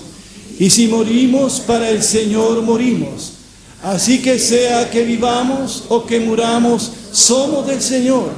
Y 0.59 0.69
si 0.69 0.87
morimos, 0.87 1.61
para 1.61 1.89
el 1.89 2.03
Señor 2.03 2.61
morimos. 2.61 3.33
Así 3.81 4.21
que 4.21 4.37
sea 4.37 4.89
que 4.89 5.03
vivamos 5.03 5.85
o 5.89 6.05
que 6.05 6.19
muramos, 6.19 6.91
somos 7.11 7.67
del 7.67 7.81
Señor. 7.81 8.31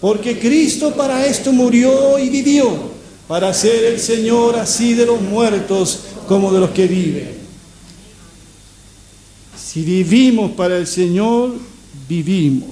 Porque 0.00 0.38
Cristo 0.38 0.94
para 0.94 1.26
esto 1.26 1.52
murió 1.52 2.18
y 2.18 2.28
vivió, 2.28 2.90
para 3.28 3.54
ser 3.54 3.84
el 3.84 4.00
Señor 4.00 4.56
así 4.56 4.94
de 4.94 5.06
los 5.06 5.20
muertos 5.20 6.00
como 6.26 6.52
de 6.52 6.60
los 6.60 6.70
que 6.70 6.86
viven. 6.86 7.36
Si 9.56 9.82
vivimos 9.82 10.52
para 10.52 10.76
el 10.76 10.86
Señor, 10.86 11.54
vivimos. 12.08 12.70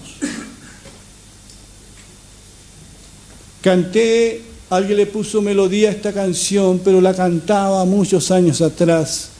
Canté 3.63 4.50
Alguien 4.71 4.99
le 4.99 5.07
puso 5.07 5.43
melodía 5.43 5.89
a 5.89 5.93
esta 5.93 6.13
canción, 6.13 6.81
pero 6.85 7.01
la 7.01 7.13
cantaba 7.13 7.85
muchos 7.85 8.31
años 8.31 8.63
atrás. 8.63 9.31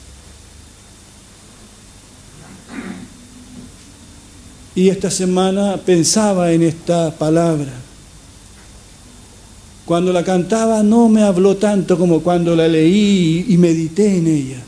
Y 4.75 4.89
esta 4.89 5.09
semana 5.09 5.77
pensaba 5.77 6.51
en 6.51 6.63
esta 6.63 7.17
palabra. 7.17 7.71
Cuando 9.85 10.11
la 10.11 10.23
cantaba 10.25 10.83
no 10.83 11.07
me 11.07 11.21
habló 11.21 11.55
tanto 11.55 11.97
como 11.97 12.21
cuando 12.21 12.53
la 12.53 12.67
leí 12.67 13.45
y 13.47 13.57
medité 13.57 14.17
en 14.17 14.27
ella. 14.27 14.63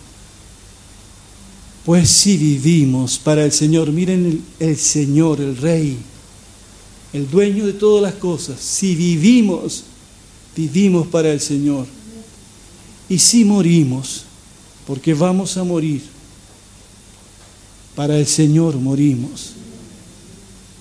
Pues 1.86 2.10
si 2.10 2.38
vivimos 2.38 3.20
para 3.20 3.44
el 3.44 3.52
Señor, 3.52 3.92
miren 3.92 4.26
el, 4.60 4.70
el, 4.70 4.78
Señor, 4.78 5.42
el 5.42 5.58
Rey, 5.58 5.98
el 7.12 7.30
dueño 7.30 7.66
de 7.66 7.74
todas 7.74 8.02
las 8.02 8.14
cosas, 8.14 8.62
si 8.62 8.96
vivimos, 8.96 9.84
vivimos 10.56 11.08
para 11.08 11.32
el 11.32 11.40
Señor. 11.40 11.86
Y 13.10 13.20
si 13.20 13.44
morimos, 13.46 14.24
porque 14.88 15.14
vamos 15.14 15.58
a 15.58 15.64
morir, 15.64 16.04
para 17.96 18.18
el 18.18 18.26
Señor 18.26 18.76
morimos. 18.76 19.52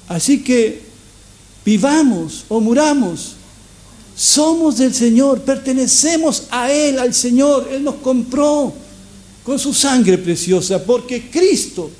Así 0.09 0.43
que 0.43 0.83
vivamos 1.65 2.45
o 2.49 2.61
muramos, 2.61 3.35
somos 4.17 4.79
del 4.79 4.95
Señor, 4.95 5.41
pertenecemos 5.41 6.45
a 6.51 6.71
Él, 6.71 6.99
al 6.99 7.15
Señor, 7.15 7.69
Él 7.71 7.83
nos 7.83 7.97
compró 7.97 8.73
con 9.43 9.59
su 9.59 9.73
sangre 9.73 10.19
preciosa, 10.19 10.85
porque 10.85 11.31
Cristo 11.31 11.91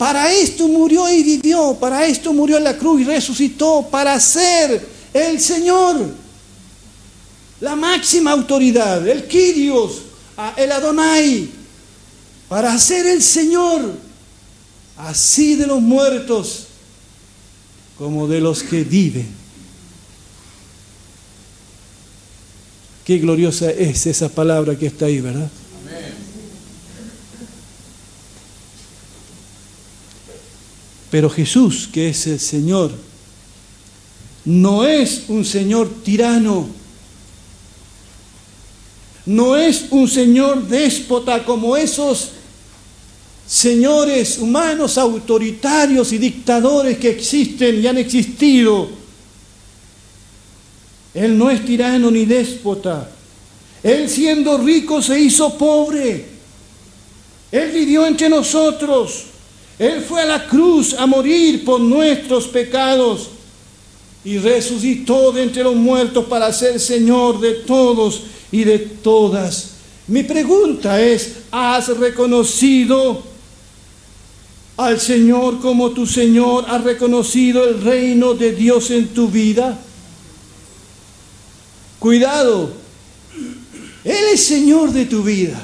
para 0.00 0.32
esto 0.32 0.66
murió 0.66 1.12
y 1.12 1.22
vivió, 1.22 1.76
para 1.78 2.06
esto 2.06 2.32
murió 2.32 2.56
en 2.56 2.64
la 2.64 2.78
cruz 2.78 3.02
y 3.02 3.04
resucitó, 3.04 3.86
para 3.90 4.18
ser 4.18 4.82
el 5.12 5.38
Señor, 5.38 6.08
la 7.60 7.76
máxima 7.76 8.32
autoridad, 8.32 9.06
el 9.06 9.26
Kyrios, 9.26 10.02
el 10.56 10.72
Adonai, 10.72 11.48
para 12.48 12.78
ser 12.78 13.06
el 13.06 13.22
Señor, 13.22 13.92
así 14.96 15.56
de 15.56 15.66
los 15.66 15.80
muertos 15.80 16.66
como 17.98 18.26
de 18.26 18.40
los 18.40 18.62
que 18.62 18.82
viven. 18.82 19.28
Qué 23.04 23.18
gloriosa 23.18 23.70
es 23.70 24.06
esa 24.06 24.28
palabra 24.28 24.76
que 24.76 24.86
está 24.86 25.06
ahí, 25.06 25.20
¿verdad? 25.20 25.50
Pero 31.10 31.28
Jesús, 31.28 31.88
que 31.92 32.08
es 32.08 32.26
el 32.26 32.38
Señor, 32.38 32.92
no 34.44 34.86
es 34.86 35.24
un 35.28 35.44
Señor 35.44 35.90
tirano, 36.04 36.79
no 39.30 39.56
es 39.56 39.86
un 39.90 40.08
Señor 40.08 40.66
déspota 40.66 41.44
como 41.44 41.76
esos 41.76 42.30
señores 43.46 44.38
humanos 44.38 44.98
autoritarios 44.98 46.12
y 46.12 46.18
dictadores 46.18 46.98
que 46.98 47.10
existen 47.10 47.80
y 47.80 47.86
han 47.86 47.98
existido. 47.98 48.88
Él 51.14 51.38
no 51.38 51.48
es 51.48 51.64
tirano 51.64 52.10
ni 52.10 52.24
déspota. 52.24 53.08
Él 53.84 54.10
siendo 54.10 54.58
rico 54.58 55.00
se 55.00 55.20
hizo 55.20 55.56
pobre. 55.56 56.26
Él 57.52 57.70
vivió 57.70 58.06
entre 58.06 58.28
nosotros. 58.28 59.26
Él 59.78 60.02
fue 60.02 60.22
a 60.22 60.26
la 60.26 60.46
cruz 60.48 60.94
a 60.94 61.06
morir 61.06 61.64
por 61.64 61.80
nuestros 61.80 62.48
pecados 62.48 63.28
y 64.24 64.38
resucitó 64.38 65.30
de 65.30 65.44
entre 65.44 65.62
los 65.62 65.76
muertos 65.76 66.24
para 66.24 66.52
ser 66.52 66.80
Señor 66.80 67.40
de 67.40 67.52
todos 67.52 68.22
y 68.52 68.64
de 68.64 68.78
todas. 68.78 69.70
Mi 70.06 70.22
pregunta 70.22 71.00
es, 71.00 71.34
¿has 71.52 71.88
reconocido 71.96 73.22
al 74.76 75.00
Señor 75.00 75.60
como 75.60 75.90
tu 75.90 76.06
Señor? 76.06 76.64
¿Has 76.68 76.82
reconocido 76.82 77.68
el 77.68 77.82
reino 77.82 78.34
de 78.34 78.52
Dios 78.52 78.90
en 78.90 79.08
tu 79.08 79.28
vida? 79.28 79.78
Cuidado, 81.98 82.72
Él 84.04 84.24
es 84.32 84.42
Señor 84.42 84.90
de 84.92 85.04
tu 85.04 85.22
vida, 85.22 85.62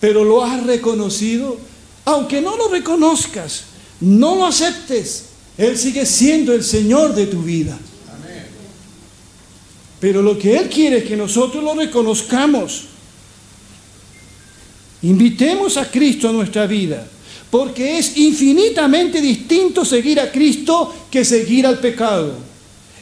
pero 0.00 0.24
¿lo 0.24 0.42
has 0.42 0.64
reconocido? 0.64 1.58
Aunque 2.06 2.40
no 2.40 2.56
lo 2.56 2.68
reconozcas, 2.68 3.64
no 4.00 4.36
lo 4.36 4.46
aceptes, 4.46 5.24
Él 5.58 5.76
sigue 5.76 6.06
siendo 6.06 6.54
el 6.54 6.64
Señor 6.64 7.14
de 7.14 7.26
tu 7.26 7.42
vida. 7.42 7.78
Pero 10.00 10.22
lo 10.22 10.38
que 10.38 10.56
Él 10.56 10.68
quiere 10.68 10.98
es 10.98 11.04
que 11.04 11.16
nosotros 11.16 11.62
lo 11.62 11.74
reconozcamos. 11.74 12.84
Invitemos 15.02 15.76
a 15.76 15.90
Cristo 15.90 16.28
a 16.28 16.32
nuestra 16.32 16.66
vida, 16.66 17.06
porque 17.50 17.98
es 17.98 18.16
infinitamente 18.16 19.20
distinto 19.20 19.84
seguir 19.84 20.20
a 20.20 20.30
Cristo 20.30 20.94
que 21.10 21.24
seguir 21.24 21.66
al 21.66 21.78
pecado. 21.78 22.34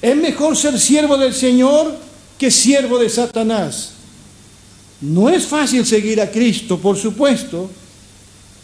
Es 0.01 0.17
mejor 0.17 0.57
ser 0.57 0.79
siervo 0.79 1.17
del 1.17 1.35
Señor 1.35 1.97
que 2.39 2.51
siervo 2.51 2.99
de 2.99 3.09
Satanás. 3.09 3.93
No 5.01 5.29
es 5.29 5.47
fácil 5.47 5.85
seguir 5.85 6.21
a 6.21 6.31
Cristo, 6.31 6.79
por 6.79 6.97
supuesto, 6.97 7.71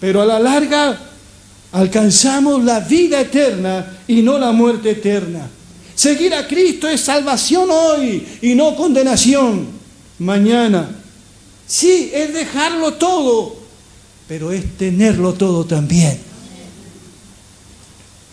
pero 0.00 0.22
a 0.22 0.26
la 0.26 0.38
larga 0.38 0.98
alcanzamos 1.72 2.64
la 2.64 2.80
vida 2.80 3.20
eterna 3.20 3.98
y 4.06 4.22
no 4.22 4.38
la 4.38 4.52
muerte 4.52 4.90
eterna. 4.90 5.48
Seguir 6.02 6.34
a 6.34 6.48
Cristo 6.48 6.88
es 6.88 7.00
salvación 7.00 7.70
hoy 7.70 8.26
y 8.42 8.56
no 8.56 8.74
condenación 8.74 9.68
mañana. 10.18 10.90
Sí, 11.64 12.10
es 12.12 12.34
dejarlo 12.34 12.94
todo, 12.94 13.54
pero 14.26 14.50
es 14.50 14.76
tenerlo 14.76 15.32
todo 15.34 15.64
también. 15.64 16.18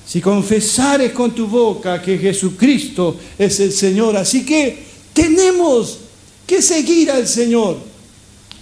Si 0.03 0.19
confesares 0.19 1.11
con 1.11 1.35
tu 1.35 1.45
boca 1.45 2.01
que 2.01 2.17
Jesucristo 2.17 3.17
es 3.37 3.59
el 3.59 3.71
Señor, 3.71 4.17
así 4.17 4.43
que 4.43 4.85
tenemos 5.13 5.99
que 6.47 6.63
seguir 6.63 7.11
al 7.11 7.27
Señor. 7.27 7.77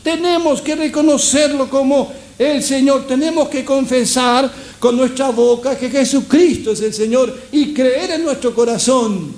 Tenemos 0.03 0.59
que 0.59 0.75
reconocerlo 0.75 1.69
como 1.69 2.11
el 2.37 2.63
Señor. 2.63 3.07
Tenemos 3.07 3.49
que 3.49 3.65
confesar 3.65 4.51
con 4.79 4.95
nuestra 4.95 5.29
boca 5.29 5.77
que 5.77 5.89
Jesucristo 5.89 6.71
es 6.71 6.81
el 6.81 6.93
Señor 6.93 7.35
y 7.51 7.73
creer 7.73 8.11
en 8.11 8.23
nuestro 8.23 8.53
corazón 8.53 9.33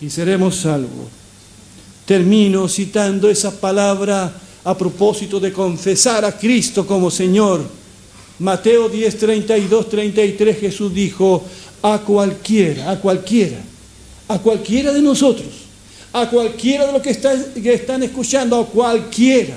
y 0.00 0.10
seremos 0.10 0.56
salvos. 0.56 1.08
Termino 2.06 2.68
citando 2.68 3.28
esa 3.28 3.60
palabra 3.60 4.32
a 4.64 4.76
propósito 4.76 5.38
de 5.38 5.52
confesar 5.52 6.24
a 6.24 6.36
Cristo 6.36 6.86
como 6.86 7.10
Señor. 7.10 7.62
Mateo 8.38 8.88
10, 8.88 9.18
32, 9.18 9.88
33 9.88 10.58
Jesús 10.58 10.94
dijo, 10.94 11.44
a 11.82 11.98
cualquiera, 11.98 12.90
a 12.90 13.00
cualquiera, 13.00 13.58
a 14.28 14.38
cualquiera 14.38 14.92
de 14.92 15.02
nosotros, 15.02 15.48
a 16.12 16.28
cualquiera 16.30 16.86
de 16.86 16.92
los 16.92 17.02
que, 17.02 17.16
que 17.60 17.74
están 17.74 18.02
escuchando, 18.02 18.58
a 18.58 18.66
cualquiera 18.66 19.56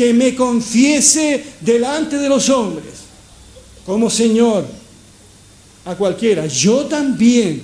que 0.00 0.14
me 0.14 0.34
confiese 0.34 1.44
delante 1.60 2.16
de 2.16 2.26
los 2.26 2.48
hombres 2.48 2.86
como 3.84 4.08
Señor 4.08 4.64
a 5.84 5.94
cualquiera. 5.94 6.46
Yo 6.46 6.86
también 6.86 7.60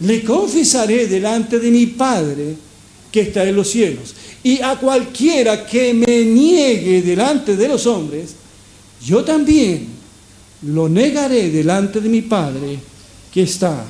le 0.00 0.24
confesaré 0.24 1.06
delante 1.06 1.58
de 1.58 1.70
mi 1.70 1.84
Padre 1.84 2.56
que 3.12 3.20
está 3.20 3.46
en 3.46 3.56
los 3.56 3.68
cielos. 3.68 4.14
Y 4.42 4.62
a 4.62 4.76
cualquiera 4.76 5.66
que 5.66 5.92
me 5.92 6.24
niegue 6.24 7.02
delante 7.02 7.58
de 7.58 7.68
los 7.68 7.86
hombres, 7.86 8.30
yo 9.04 9.22
también 9.22 9.86
lo 10.62 10.88
negaré 10.88 11.50
delante 11.50 12.00
de 12.00 12.08
mi 12.08 12.22
Padre 12.22 12.78
que 13.30 13.42
está 13.42 13.84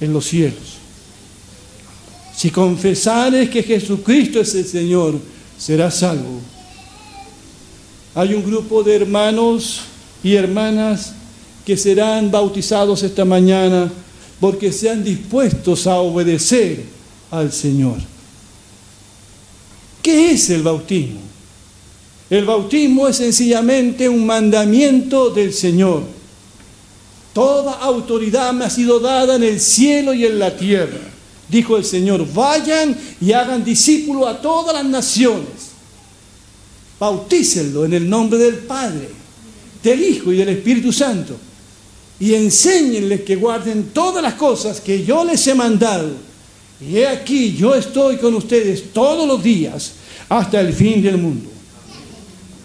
en 0.00 0.12
los 0.12 0.26
cielos. 0.26 0.78
Si 2.36 2.50
confesares 2.50 3.48
que 3.50 3.62
Jesucristo 3.62 4.40
es 4.40 4.52
el 4.56 4.66
Señor, 4.66 5.20
serás 5.56 5.98
salvo 5.98 6.57
hay 8.14 8.34
un 8.34 8.44
grupo 8.44 8.82
de 8.82 8.96
hermanos 8.96 9.82
y 10.22 10.34
hermanas 10.34 11.12
que 11.64 11.76
serán 11.76 12.30
bautizados 12.30 13.02
esta 13.02 13.24
mañana 13.24 13.90
porque 14.40 14.72
sean 14.72 15.04
dispuestos 15.04 15.86
a 15.86 15.98
obedecer 15.98 16.84
al 17.30 17.52
Señor. 17.52 17.98
¿Qué 20.02 20.30
es 20.32 20.48
el 20.50 20.62
bautismo? 20.62 21.20
El 22.30 22.44
bautismo 22.44 23.08
es 23.08 23.16
sencillamente 23.16 24.08
un 24.08 24.24
mandamiento 24.24 25.30
del 25.30 25.52
Señor. 25.52 26.02
Toda 27.32 27.72
autoridad 27.74 28.52
me 28.52 28.64
ha 28.64 28.70
sido 28.70 29.00
dada 29.00 29.36
en 29.36 29.42
el 29.42 29.60
cielo 29.60 30.12
y 30.14 30.24
en 30.24 30.38
la 30.38 30.56
tierra. 30.56 31.00
Dijo 31.48 31.76
el 31.76 31.84
Señor, 31.84 32.26
vayan 32.32 32.96
y 33.20 33.32
hagan 33.32 33.64
discípulos 33.64 34.28
a 34.28 34.40
todas 34.40 34.74
las 34.74 34.84
naciones 34.84 35.67
bautícenlo 36.98 37.84
en 37.84 37.94
el 37.94 38.08
nombre 38.08 38.38
del 38.38 38.56
Padre, 38.56 39.08
del 39.82 40.02
Hijo 40.02 40.32
y 40.32 40.36
del 40.36 40.48
Espíritu 40.50 40.92
Santo. 40.92 41.36
Y 42.20 42.34
enséñenles 42.34 43.20
que 43.20 43.36
guarden 43.36 43.90
todas 43.92 44.22
las 44.22 44.34
cosas 44.34 44.80
que 44.80 45.04
yo 45.04 45.24
les 45.24 45.46
he 45.46 45.54
mandado. 45.54 46.10
Y 46.80 46.98
he 46.98 47.06
aquí, 47.06 47.54
yo 47.56 47.74
estoy 47.74 48.16
con 48.16 48.34
ustedes 48.34 48.92
todos 48.92 49.26
los 49.26 49.42
días 49.42 49.92
hasta 50.28 50.60
el 50.60 50.72
fin 50.72 51.02
del 51.02 51.18
mundo. 51.18 51.48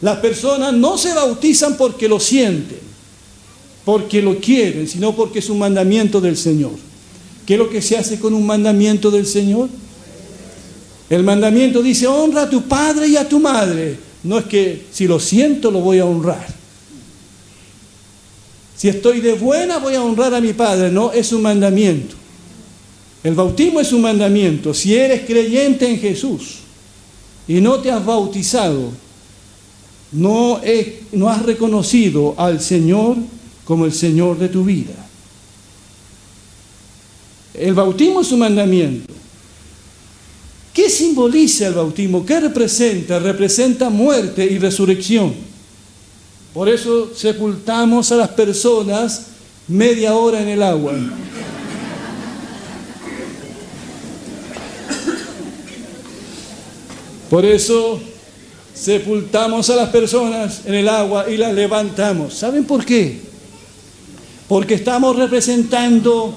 Las 0.02 0.18
personas 0.18 0.74
no 0.74 0.98
se 0.98 1.14
bautizan 1.14 1.78
porque 1.78 2.10
lo 2.10 2.20
sienten, 2.20 2.80
porque 3.86 4.22
lo 4.22 4.40
quieren, 4.40 4.88
sino 4.88 5.16
porque 5.16 5.40
es 5.40 5.50
un 5.50 5.60
mandamiento 5.60 6.20
del 6.20 6.36
Señor. 6.36 6.74
¿Qué 7.46 7.54
es 7.54 7.60
lo 7.60 7.70
que 7.70 7.82
se 7.82 7.98
hace 7.98 8.20
con 8.20 8.34
un 8.34 8.46
mandamiento 8.46 9.12
del 9.12 9.26
Señor? 9.26 9.70
El 11.10 11.24
mandamiento 11.24 11.82
dice, 11.82 12.08
honra 12.08 12.44
a 12.44 12.50
tu 12.50 12.64
padre 12.64 13.08
y 13.08 13.18
a 13.18 13.28
tu 13.28 13.40
madre 13.40 13.98
no 14.24 14.40
es 14.40 14.46
que 14.46 14.86
si 14.92 15.08
lo 15.08 15.20
siento 15.20 15.72
lo 15.72 15.80
voy 15.80 16.00
a 16.00 16.06
honrar. 16.06 16.48
Si 18.76 18.88
estoy 18.90 19.22
de 19.22 19.34
buena 19.34 19.78
voy 19.78 19.96
a 19.96 20.04
honrar 20.04 20.34
a 20.34 20.42
mi 20.42 20.54
Padre, 20.54 20.92
no, 20.92 21.12
es 21.12 21.32
un 21.32 21.42
mandamiento. 21.42 22.16
El 23.24 23.36
bautismo 23.36 23.80
es 23.80 23.94
un 23.94 24.02
mandamiento. 24.02 24.74
Si 24.74 24.94
eres 24.94 25.22
creyente 25.26 25.90
en 25.90 26.00
Jesús 26.00 26.60
y 27.48 27.62
no 27.62 27.80
te 27.80 27.92
has 27.92 28.06
bautizado, 28.06 28.92
no, 30.12 30.60
has 31.30 31.44
reconocido 31.44 32.36
al 32.38 32.60
Señor 32.62 33.18
como 33.64 33.86
el 33.86 33.94
Señor 33.94 34.38
de 34.38 34.50
tu 34.50 34.64
vida. 34.64 34.94
El 37.54 37.74
bautismo 37.74 38.22
es 38.22 38.32
un 38.32 38.40
mandamiento. 38.40 39.14
¿Qué 40.74 40.90
simboliza 40.90 41.68
el 41.68 41.76
bautismo? 41.76 42.26
¿Qué 42.26 42.40
representa? 42.40 43.20
Representa 43.20 43.90
muerte 43.90 44.44
y 44.44 44.58
resurrección. 44.58 45.34
Por 46.54 46.68
eso 46.68 47.12
sepultamos 47.16 48.12
a 48.12 48.16
las 48.16 48.30
personas 48.30 49.28
media 49.68 50.16
hora 50.16 50.42
en 50.42 50.50
el 50.50 50.64
agua. 50.64 50.94
Por 57.30 57.46
eso 57.46 58.00
sepultamos 58.74 59.70
a 59.70 59.76
las 59.76 59.90
personas 59.90 60.62
en 60.66 60.74
el 60.74 60.90
agua 60.90 61.30
y 61.30 61.38
las 61.38 61.54
levantamos. 61.54 62.34
¿Saben 62.34 62.66
por 62.66 62.86
qué? 62.86 63.22
Porque 64.48 64.76
estamos 64.76 65.16
representando 65.16 66.34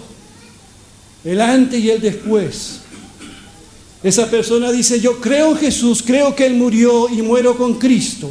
el 1.24 1.40
antes 1.40 1.80
y 1.80 1.90
el 1.90 2.00
después. 2.00 2.80
Esa 4.06 4.30
persona 4.30 4.70
dice, 4.70 5.00
yo 5.00 5.20
creo 5.20 5.50
en 5.50 5.56
Jesús, 5.56 6.00
creo 6.00 6.32
que 6.32 6.46
Él 6.46 6.54
murió 6.54 7.08
y 7.08 7.22
muero 7.22 7.58
con 7.58 7.74
Cristo. 7.74 8.30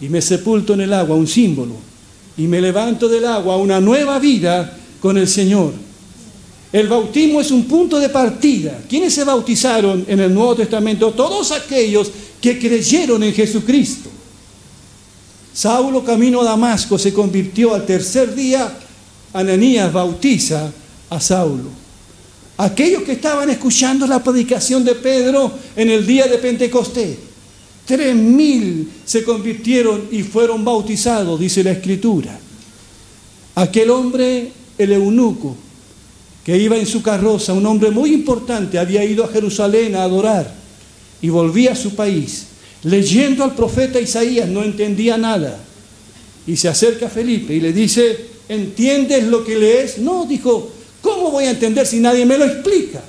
Y 0.00 0.08
me 0.08 0.22
sepulto 0.22 0.74
en 0.74 0.82
el 0.82 0.92
agua, 0.92 1.16
un 1.16 1.26
símbolo. 1.26 1.74
Y 2.36 2.42
me 2.46 2.60
levanto 2.60 3.08
del 3.08 3.26
agua, 3.26 3.56
una 3.56 3.80
nueva 3.80 4.20
vida 4.20 4.78
con 5.00 5.18
el 5.18 5.26
Señor. 5.26 5.72
El 6.72 6.86
bautismo 6.86 7.40
es 7.40 7.50
un 7.50 7.64
punto 7.64 7.98
de 7.98 8.10
partida. 8.10 8.80
¿Quiénes 8.88 9.12
se 9.12 9.24
bautizaron 9.24 10.04
en 10.06 10.20
el 10.20 10.32
Nuevo 10.32 10.54
Testamento? 10.54 11.10
Todos 11.10 11.50
aquellos 11.50 12.12
que 12.40 12.60
creyeron 12.60 13.24
en 13.24 13.34
Jesucristo. 13.34 14.08
Saulo 15.52 16.04
camino 16.04 16.42
a 16.42 16.44
Damasco 16.44 16.96
se 16.96 17.12
convirtió 17.12 17.74
al 17.74 17.84
tercer 17.84 18.36
día. 18.36 18.72
Ananías 19.32 19.92
bautiza 19.92 20.70
a 21.10 21.20
Saulo. 21.20 21.79
Aquellos 22.60 23.04
que 23.04 23.12
estaban 23.12 23.48
escuchando 23.48 24.06
la 24.06 24.22
predicación 24.22 24.84
de 24.84 24.94
Pedro 24.94 25.50
en 25.74 25.88
el 25.88 26.06
día 26.06 26.26
de 26.26 26.36
Pentecostés. 26.36 27.16
Tres 27.86 28.14
mil 28.14 28.86
se 29.02 29.24
convirtieron 29.24 30.08
y 30.10 30.22
fueron 30.22 30.62
bautizados, 30.62 31.40
dice 31.40 31.64
la 31.64 31.70
Escritura. 31.70 32.38
Aquel 33.54 33.88
hombre, 33.88 34.52
el 34.76 34.92
eunuco, 34.92 35.56
que 36.44 36.58
iba 36.58 36.76
en 36.76 36.84
su 36.84 37.00
carroza, 37.00 37.54
un 37.54 37.64
hombre 37.64 37.90
muy 37.90 38.12
importante, 38.12 38.78
había 38.78 39.06
ido 39.06 39.24
a 39.24 39.28
Jerusalén 39.28 39.94
a 39.94 40.02
adorar 40.02 40.54
y 41.22 41.30
volvía 41.30 41.72
a 41.72 41.76
su 41.76 41.94
país. 41.94 42.48
Leyendo 42.82 43.42
al 43.42 43.54
profeta 43.54 43.98
Isaías 43.98 44.50
no 44.50 44.62
entendía 44.62 45.16
nada. 45.16 45.58
Y 46.46 46.58
se 46.58 46.68
acerca 46.68 47.06
a 47.06 47.10
Felipe 47.10 47.54
y 47.54 47.60
le 47.60 47.72
dice, 47.72 48.18
¿entiendes 48.50 49.24
lo 49.28 49.46
que 49.46 49.56
lees? 49.56 49.96
No, 49.96 50.26
dijo, 50.26 50.72
¿cómo 51.02 51.30
voy 51.30 51.44
a 51.44 51.50
entender 51.50 51.86
si 51.86 52.00
nadie 52.00 52.24
me 52.24 52.38
lo 52.38 52.44
explica? 52.44 53.02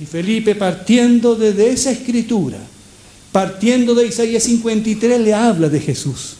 Y 0.00 0.06
Felipe, 0.06 0.54
partiendo 0.54 1.34
desde 1.34 1.70
esa 1.70 1.90
escritura, 1.90 2.58
partiendo 3.32 3.94
de 3.94 4.06
Isaías 4.06 4.44
53, 4.44 5.20
le 5.20 5.34
habla 5.34 5.68
de 5.68 5.80
Jesús. 5.80 6.34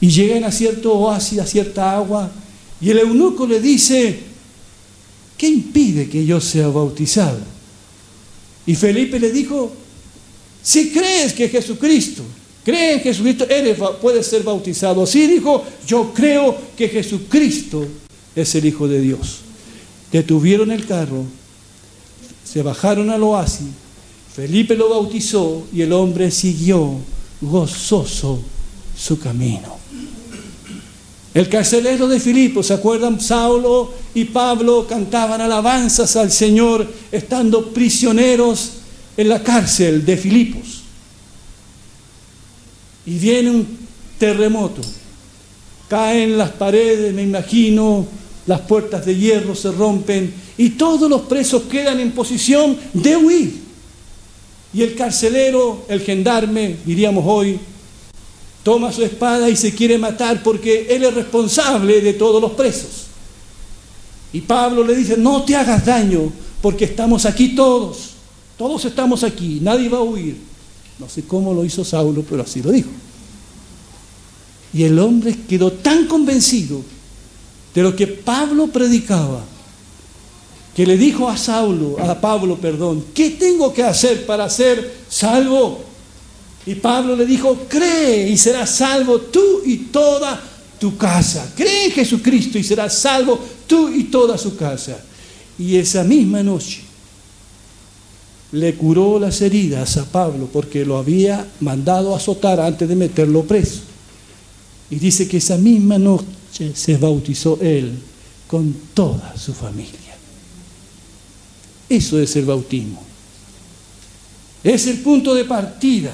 Y 0.00 0.10
llegan 0.10 0.44
a 0.44 0.52
cierto 0.52 0.92
oasis, 0.92 1.38
a 1.38 1.46
cierta 1.46 1.96
agua, 1.96 2.30
y 2.80 2.90
el 2.90 2.98
eunuco 2.98 3.46
le 3.46 3.60
dice, 3.60 4.20
¿qué 5.36 5.48
impide 5.48 6.08
que 6.08 6.24
yo 6.24 6.40
sea 6.40 6.68
bautizado? 6.68 7.40
Y 8.66 8.74
Felipe 8.74 9.18
le 9.18 9.32
dijo, 9.32 9.72
si 10.62 10.90
crees 10.90 11.32
que 11.32 11.48
Jesucristo, 11.48 12.22
crees 12.68 12.96
en 12.96 13.00
Jesucristo, 13.00 13.46
eres, 13.48 14.26
ser 14.26 14.42
bautizado. 14.42 15.06
Sí, 15.06 15.26
dijo, 15.26 15.64
yo 15.86 16.12
creo 16.12 16.54
que 16.76 16.90
Jesucristo 16.90 17.86
es 18.36 18.54
el 18.54 18.66
Hijo 18.66 18.86
de 18.86 19.00
Dios. 19.00 19.38
Detuvieron 20.12 20.70
el 20.70 20.84
carro, 20.84 21.24
se 22.44 22.62
bajaron 22.62 23.08
al 23.08 23.22
oasis, 23.22 23.68
Felipe 24.34 24.76
lo 24.76 24.90
bautizó 24.90 25.66
y 25.72 25.80
el 25.80 25.92
hombre 25.94 26.30
siguió 26.30 26.96
gozoso 27.40 28.38
su 28.94 29.18
camino. 29.18 29.78
El 31.32 31.48
carcelero 31.48 32.06
de 32.06 32.20
Filipo, 32.20 32.62
¿se 32.62 32.74
acuerdan? 32.74 33.18
Saulo 33.18 33.94
y 34.14 34.26
Pablo 34.26 34.86
cantaban 34.86 35.40
alabanzas 35.40 36.16
al 36.16 36.30
Señor 36.30 36.86
estando 37.10 37.70
prisioneros 37.70 38.72
en 39.16 39.28
la 39.28 39.42
cárcel 39.42 40.04
de 40.04 40.16
Filipos. 40.16 40.77
Y 43.08 43.18
viene 43.18 43.50
un 43.50 43.66
terremoto. 44.18 44.82
Caen 45.88 46.36
las 46.36 46.50
paredes, 46.50 47.14
me 47.14 47.22
imagino, 47.22 48.06
las 48.46 48.60
puertas 48.60 49.06
de 49.06 49.16
hierro 49.16 49.54
se 49.54 49.72
rompen 49.72 50.34
y 50.58 50.70
todos 50.70 51.08
los 51.08 51.22
presos 51.22 51.62
quedan 51.62 52.00
en 52.00 52.12
posición 52.12 52.76
de 52.92 53.16
huir. 53.16 53.62
Y 54.74 54.82
el 54.82 54.94
carcelero, 54.94 55.86
el 55.88 56.02
gendarme, 56.02 56.76
diríamos 56.84 57.24
hoy, 57.26 57.58
toma 58.62 58.92
su 58.92 59.02
espada 59.02 59.48
y 59.48 59.56
se 59.56 59.74
quiere 59.74 59.96
matar 59.96 60.42
porque 60.42 60.88
él 60.90 61.04
es 61.04 61.14
responsable 61.14 62.02
de 62.02 62.12
todos 62.12 62.42
los 62.42 62.52
presos. 62.52 63.06
Y 64.34 64.42
Pablo 64.42 64.84
le 64.84 64.94
dice, 64.94 65.16
no 65.16 65.44
te 65.44 65.56
hagas 65.56 65.86
daño 65.86 66.30
porque 66.60 66.84
estamos 66.84 67.24
aquí 67.24 67.54
todos, 67.54 68.10
todos 68.58 68.84
estamos 68.84 69.24
aquí, 69.24 69.60
nadie 69.62 69.88
va 69.88 69.98
a 69.98 70.02
huir. 70.02 70.47
No 70.98 71.08
sé 71.08 71.22
cómo 71.22 71.54
lo 71.54 71.64
hizo 71.64 71.84
Saulo, 71.84 72.24
pero 72.28 72.42
así 72.42 72.62
lo 72.62 72.72
dijo. 72.72 72.90
Y 74.72 74.82
el 74.84 74.98
hombre 74.98 75.36
quedó 75.48 75.72
tan 75.72 76.06
convencido 76.06 76.82
de 77.74 77.82
lo 77.82 77.94
que 77.94 78.06
Pablo 78.06 78.66
predicaba, 78.66 79.44
que 80.74 80.86
le 80.86 80.96
dijo 80.96 81.28
a 81.28 81.36
Saulo, 81.36 81.98
a 81.98 82.20
Pablo, 82.20 82.58
perdón, 82.58 83.04
¿qué 83.14 83.30
tengo 83.30 83.72
que 83.72 83.82
hacer 83.82 84.26
para 84.26 84.48
ser 84.50 84.96
salvo? 85.08 85.84
Y 86.66 86.74
Pablo 86.74 87.16
le 87.16 87.24
dijo, 87.24 87.66
cree 87.68 88.28
y 88.28 88.36
serás 88.36 88.70
salvo 88.70 89.20
tú 89.20 89.62
y 89.64 89.76
toda 89.86 90.40
tu 90.78 90.96
casa. 90.96 91.52
Cree 91.56 91.86
en 91.86 91.92
Jesucristo 91.92 92.58
y 92.58 92.64
serás 92.64 92.98
salvo 92.98 93.38
tú 93.66 93.88
y 93.88 94.04
toda 94.04 94.36
su 94.36 94.56
casa. 94.56 94.98
Y 95.58 95.76
esa 95.76 96.04
misma 96.04 96.42
noche 96.42 96.87
le 98.52 98.74
curó 98.74 99.18
las 99.18 99.40
heridas 99.40 99.96
a 99.96 100.04
Pablo 100.04 100.48
porque 100.52 100.84
lo 100.84 100.96
había 100.96 101.46
mandado 101.60 102.14
a 102.14 102.16
azotar 102.16 102.60
antes 102.60 102.88
de 102.88 102.96
meterlo 102.96 103.44
preso. 103.44 103.80
Y 104.90 104.96
dice 104.96 105.28
que 105.28 105.36
esa 105.36 105.56
misma 105.56 105.98
noche 105.98 106.72
se 106.74 106.96
bautizó 106.96 107.58
él 107.60 107.92
con 108.46 108.74
toda 108.94 109.36
su 109.36 109.52
familia. 109.52 110.16
Eso 111.88 112.18
es 112.18 112.36
el 112.36 112.46
bautismo. 112.46 113.02
Es 114.64 114.86
el 114.86 114.98
punto 114.98 115.34
de 115.34 115.44
partida 115.44 116.12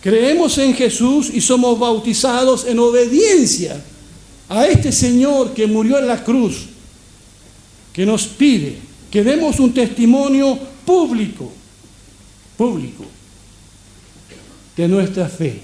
Creemos 0.00 0.56
en 0.56 0.74
Jesús 0.74 1.30
y 1.32 1.40
somos 1.40 1.78
bautizados 1.78 2.64
en 2.64 2.78
obediencia 2.78 3.82
a 4.48 4.66
este 4.66 4.92
Señor 4.92 5.52
que 5.52 5.66
murió 5.66 5.98
en 5.98 6.06
la 6.06 6.24
cruz, 6.24 6.66
que 7.92 8.06
nos 8.06 8.26
pide 8.26 8.78
que 9.10 9.22
demos 9.22 9.60
un 9.60 9.74
testimonio 9.74 10.58
público, 10.84 11.50
público, 12.56 13.04
de 14.76 14.88
nuestra 14.88 15.28
fe. 15.28 15.60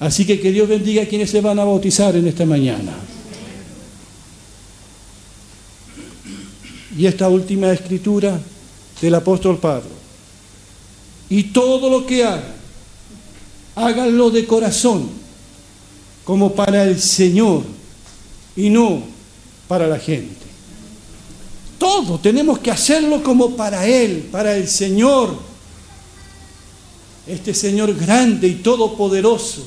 Así 0.00 0.24
que 0.24 0.40
que 0.40 0.50
Dios 0.50 0.68
bendiga 0.68 1.02
a 1.02 1.06
quienes 1.06 1.30
se 1.30 1.40
van 1.40 1.58
a 1.58 1.64
bautizar 1.64 2.16
en 2.16 2.26
esta 2.26 2.46
mañana. 2.46 2.92
Y 6.96 7.06
esta 7.06 7.28
última 7.28 7.72
escritura 7.72 8.40
del 9.00 9.14
apóstol 9.14 9.58
Pablo. 9.58 9.90
Y 11.28 11.44
todo 11.44 11.88
lo 11.88 12.06
que 12.06 12.24
hagan, 12.24 12.54
háganlo 13.76 14.30
de 14.30 14.46
corazón, 14.46 15.08
como 16.24 16.54
para 16.54 16.84
el 16.84 17.00
Señor 17.00 17.62
y 18.56 18.70
no 18.70 19.02
para 19.68 19.86
la 19.86 19.98
gente. 19.98 20.39
Todo 21.80 22.18
tenemos 22.18 22.58
que 22.58 22.70
hacerlo 22.70 23.22
como 23.22 23.56
para 23.56 23.86
Él, 23.86 24.28
para 24.30 24.54
el 24.54 24.68
Señor. 24.68 25.34
Este 27.26 27.54
Señor 27.54 27.94
grande 27.94 28.48
y 28.48 28.56
todopoderoso, 28.56 29.66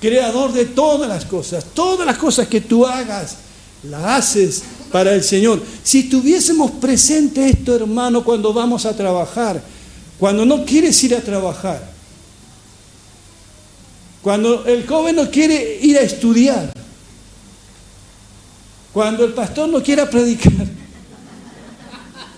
creador 0.00 0.52
de 0.52 0.66
todas 0.66 1.08
las 1.08 1.24
cosas. 1.24 1.64
Todas 1.74 2.06
las 2.06 2.18
cosas 2.18 2.46
que 2.46 2.60
tú 2.60 2.86
hagas, 2.86 3.38
las 3.82 4.04
haces 4.04 4.62
para 4.92 5.12
el 5.12 5.24
Señor. 5.24 5.60
Si 5.82 6.04
tuviésemos 6.04 6.70
presente 6.70 7.48
esto, 7.48 7.74
hermano, 7.74 8.22
cuando 8.22 8.52
vamos 8.52 8.86
a 8.86 8.96
trabajar, 8.96 9.60
cuando 10.20 10.44
no 10.46 10.64
quieres 10.64 11.02
ir 11.02 11.16
a 11.16 11.20
trabajar, 11.20 11.90
cuando 14.22 14.64
el 14.66 14.86
joven 14.86 15.16
no 15.16 15.28
quiere 15.28 15.80
ir 15.82 15.98
a 15.98 16.02
estudiar, 16.02 16.72
cuando 18.92 19.24
el 19.24 19.32
pastor 19.32 19.68
no 19.68 19.82
quiera 19.82 20.08
predicar, 20.08 20.83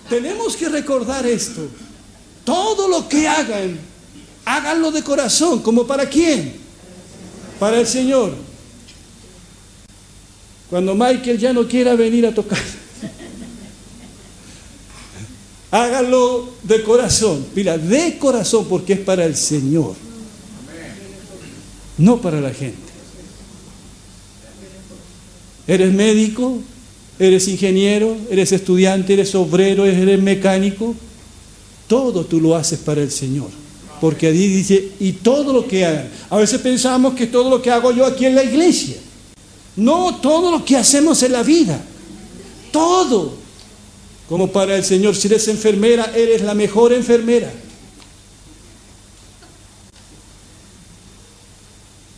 tenemos 0.09 0.55
que 0.55 0.69
recordar 0.69 1.25
esto. 1.25 1.67
Todo 2.43 2.87
lo 2.87 3.09
que 3.09 3.27
hagan, 3.27 3.77
háganlo 4.45 4.91
de 4.91 5.03
corazón, 5.03 5.61
como 5.61 5.85
para 5.85 6.07
quién? 6.07 6.55
Para 7.59 7.79
el 7.79 7.87
Señor. 7.87 8.33
Cuando 10.69 10.95
Michael 10.95 11.37
ya 11.37 11.53
no 11.53 11.67
quiera 11.67 11.95
venir 11.95 12.25
a 12.25 12.33
tocar, 12.33 12.59
háganlo 15.71 16.53
de 16.63 16.83
corazón, 16.83 17.45
pila, 17.53 17.77
de 17.77 18.17
corazón, 18.17 18.65
porque 18.67 18.93
es 18.93 18.99
para 18.99 19.25
el 19.25 19.35
Señor, 19.35 19.95
no 21.97 22.21
para 22.21 22.41
la 22.41 22.53
gente. 22.53 22.87
¿Eres 25.67 25.93
médico? 25.93 26.59
¿Eres 27.19 27.47
ingeniero? 27.47 28.15
¿Eres 28.29 28.51
estudiante? 28.51 29.13
¿Eres 29.13 29.33
obrero? 29.35 29.85
¿Eres 29.85 30.21
mecánico? 30.21 30.95
Todo 31.87 32.25
tú 32.25 32.39
lo 32.39 32.55
haces 32.55 32.79
para 32.79 33.01
el 33.01 33.11
Señor. 33.11 33.49
Porque 33.99 34.27
allí 34.27 34.47
dice, 34.47 34.91
y 34.99 35.13
todo 35.13 35.51
lo 35.51 35.67
que 35.67 35.85
hagan. 35.85 36.09
A 36.29 36.37
veces 36.37 36.61
pensamos 36.61 37.15
que 37.15 37.27
todo 37.27 37.49
lo 37.49 37.61
que 37.61 37.71
hago 37.71 37.91
yo 37.91 38.05
aquí 38.05 38.25
en 38.25 38.35
la 38.35 38.43
iglesia. 38.43 38.97
No, 39.75 40.17
todo 40.21 40.51
lo 40.51 40.63
que 40.63 40.75
hacemos 40.75 41.23
en 41.23 41.31
la 41.31 41.43
vida. 41.43 41.81
Todo. 42.71 43.33
Como 44.29 44.51
para 44.51 44.75
el 44.75 44.83
Señor. 44.83 45.15
Si 45.15 45.27
eres 45.27 45.47
enfermera, 45.47 46.11
eres 46.15 46.43
la 46.43 46.53
mejor 46.53 46.93
enfermera. 46.93 47.51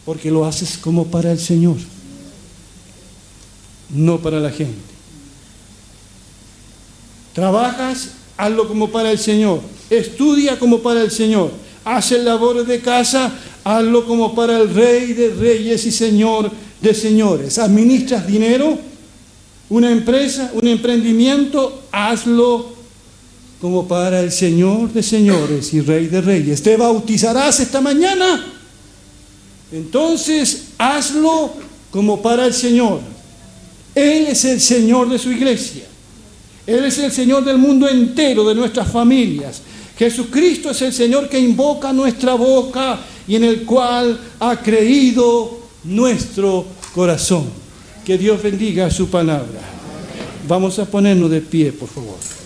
Porque 0.03 0.29
lo 0.29 0.45
haces 0.45 0.77
como 0.77 1.07
para 1.07 1.31
el 1.31 1.39
Señor 1.39 1.77
no 3.89 4.19
para 4.19 4.39
la 4.39 4.51
gente. 4.51 4.88
Trabajas, 7.39 8.09
hazlo 8.35 8.67
como 8.67 8.89
para 8.89 9.13
el 9.13 9.17
Señor. 9.17 9.61
Estudia 9.89 10.59
como 10.59 10.79
para 10.79 11.01
el 11.01 11.09
Señor. 11.09 11.51
Haces 11.85 12.21
labores 12.21 12.67
de 12.67 12.81
casa, 12.81 13.31
hazlo 13.63 14.05
como 14.05 14.35
para 14.35 14.59
el 14.59 14.73
Rey 14.73 15.13
de 15.13 15.29
Reyes 15.29 15.85
y 15.85 15.91
Señor 15.93 16.51
de 16.81 16.93
Señores. 16.93 17.57
Administras 17.57 18.27
dinero, 18.27 18.77
una 19.69 19.89
empresa, 19.89 20.51
un 20.53 20.67
emprendimiento, 20.67 21.83
hazlo 21.93 22.73
como 23.61 23.87
para 23.87 24.19
el 24.19 24.33
Señor 24.33 24.91
de 24.91 25.01
Señores 25.01 25.73
y 25.73 25.79
Rey 25.79 26.07
de 26.07 26.19
Reyes. 26.19 26.61
¿Te 26.61 26.75
bautizarás 26.75 27.61
esta 27.61 27.79
mañana? 27.79 28.45
Entonces 29.71 30.73
hazlo 30.77 31.53
como 31.89 32.21
para 32.21 32.47
el 32.47 32.53
Señor. 32.53 32.99
Él 33.95 34.27
es 34.27 34.43
el 34.43 34.59
Señor 34.59 35.07
de 35.07 35.17
su 35.17 35.31
iglesia. 35.31 35.85
Él 36.69 36.85
es 36.85 36.99
el 36.99 37.11
Señor 37.11 37.43
del 37.43 37.57
mundo 37.57 37.89
entero, 37.89 38.47
de 38.47 38.53
nuestras 38.53 38.91
familias. 38.91 39.63
Jesucristo 39.97 40.69
es 40.69 40.79
el 40.83 40.93
Señor 40.93 41.27
que 41.27 41.39
invoca 41.39 41.91
nuestra 41.91 42.35
boca 42.35 42.99
y 43.27 43.35
en 43.35 43.43
el 43.43 43.63
cual 43.63 44.19
ha 44.39 44.55
creído 44.57 45.61
nuestro 45.85 46.67
corazón. 46.93 47.45
Que 48.05 48.19
Dios 48.19 48.43
bendiga 48.43 48.91
su 48.91 49.09
palabra. 49.09 49.61
Vamos 50.47 50.77
a 50.77 50.85
ponernos 50.85 51.31
de 51.31 51.41
pie, 51.41 51.71
por 51.71 51.89
favor. 51.89 52.38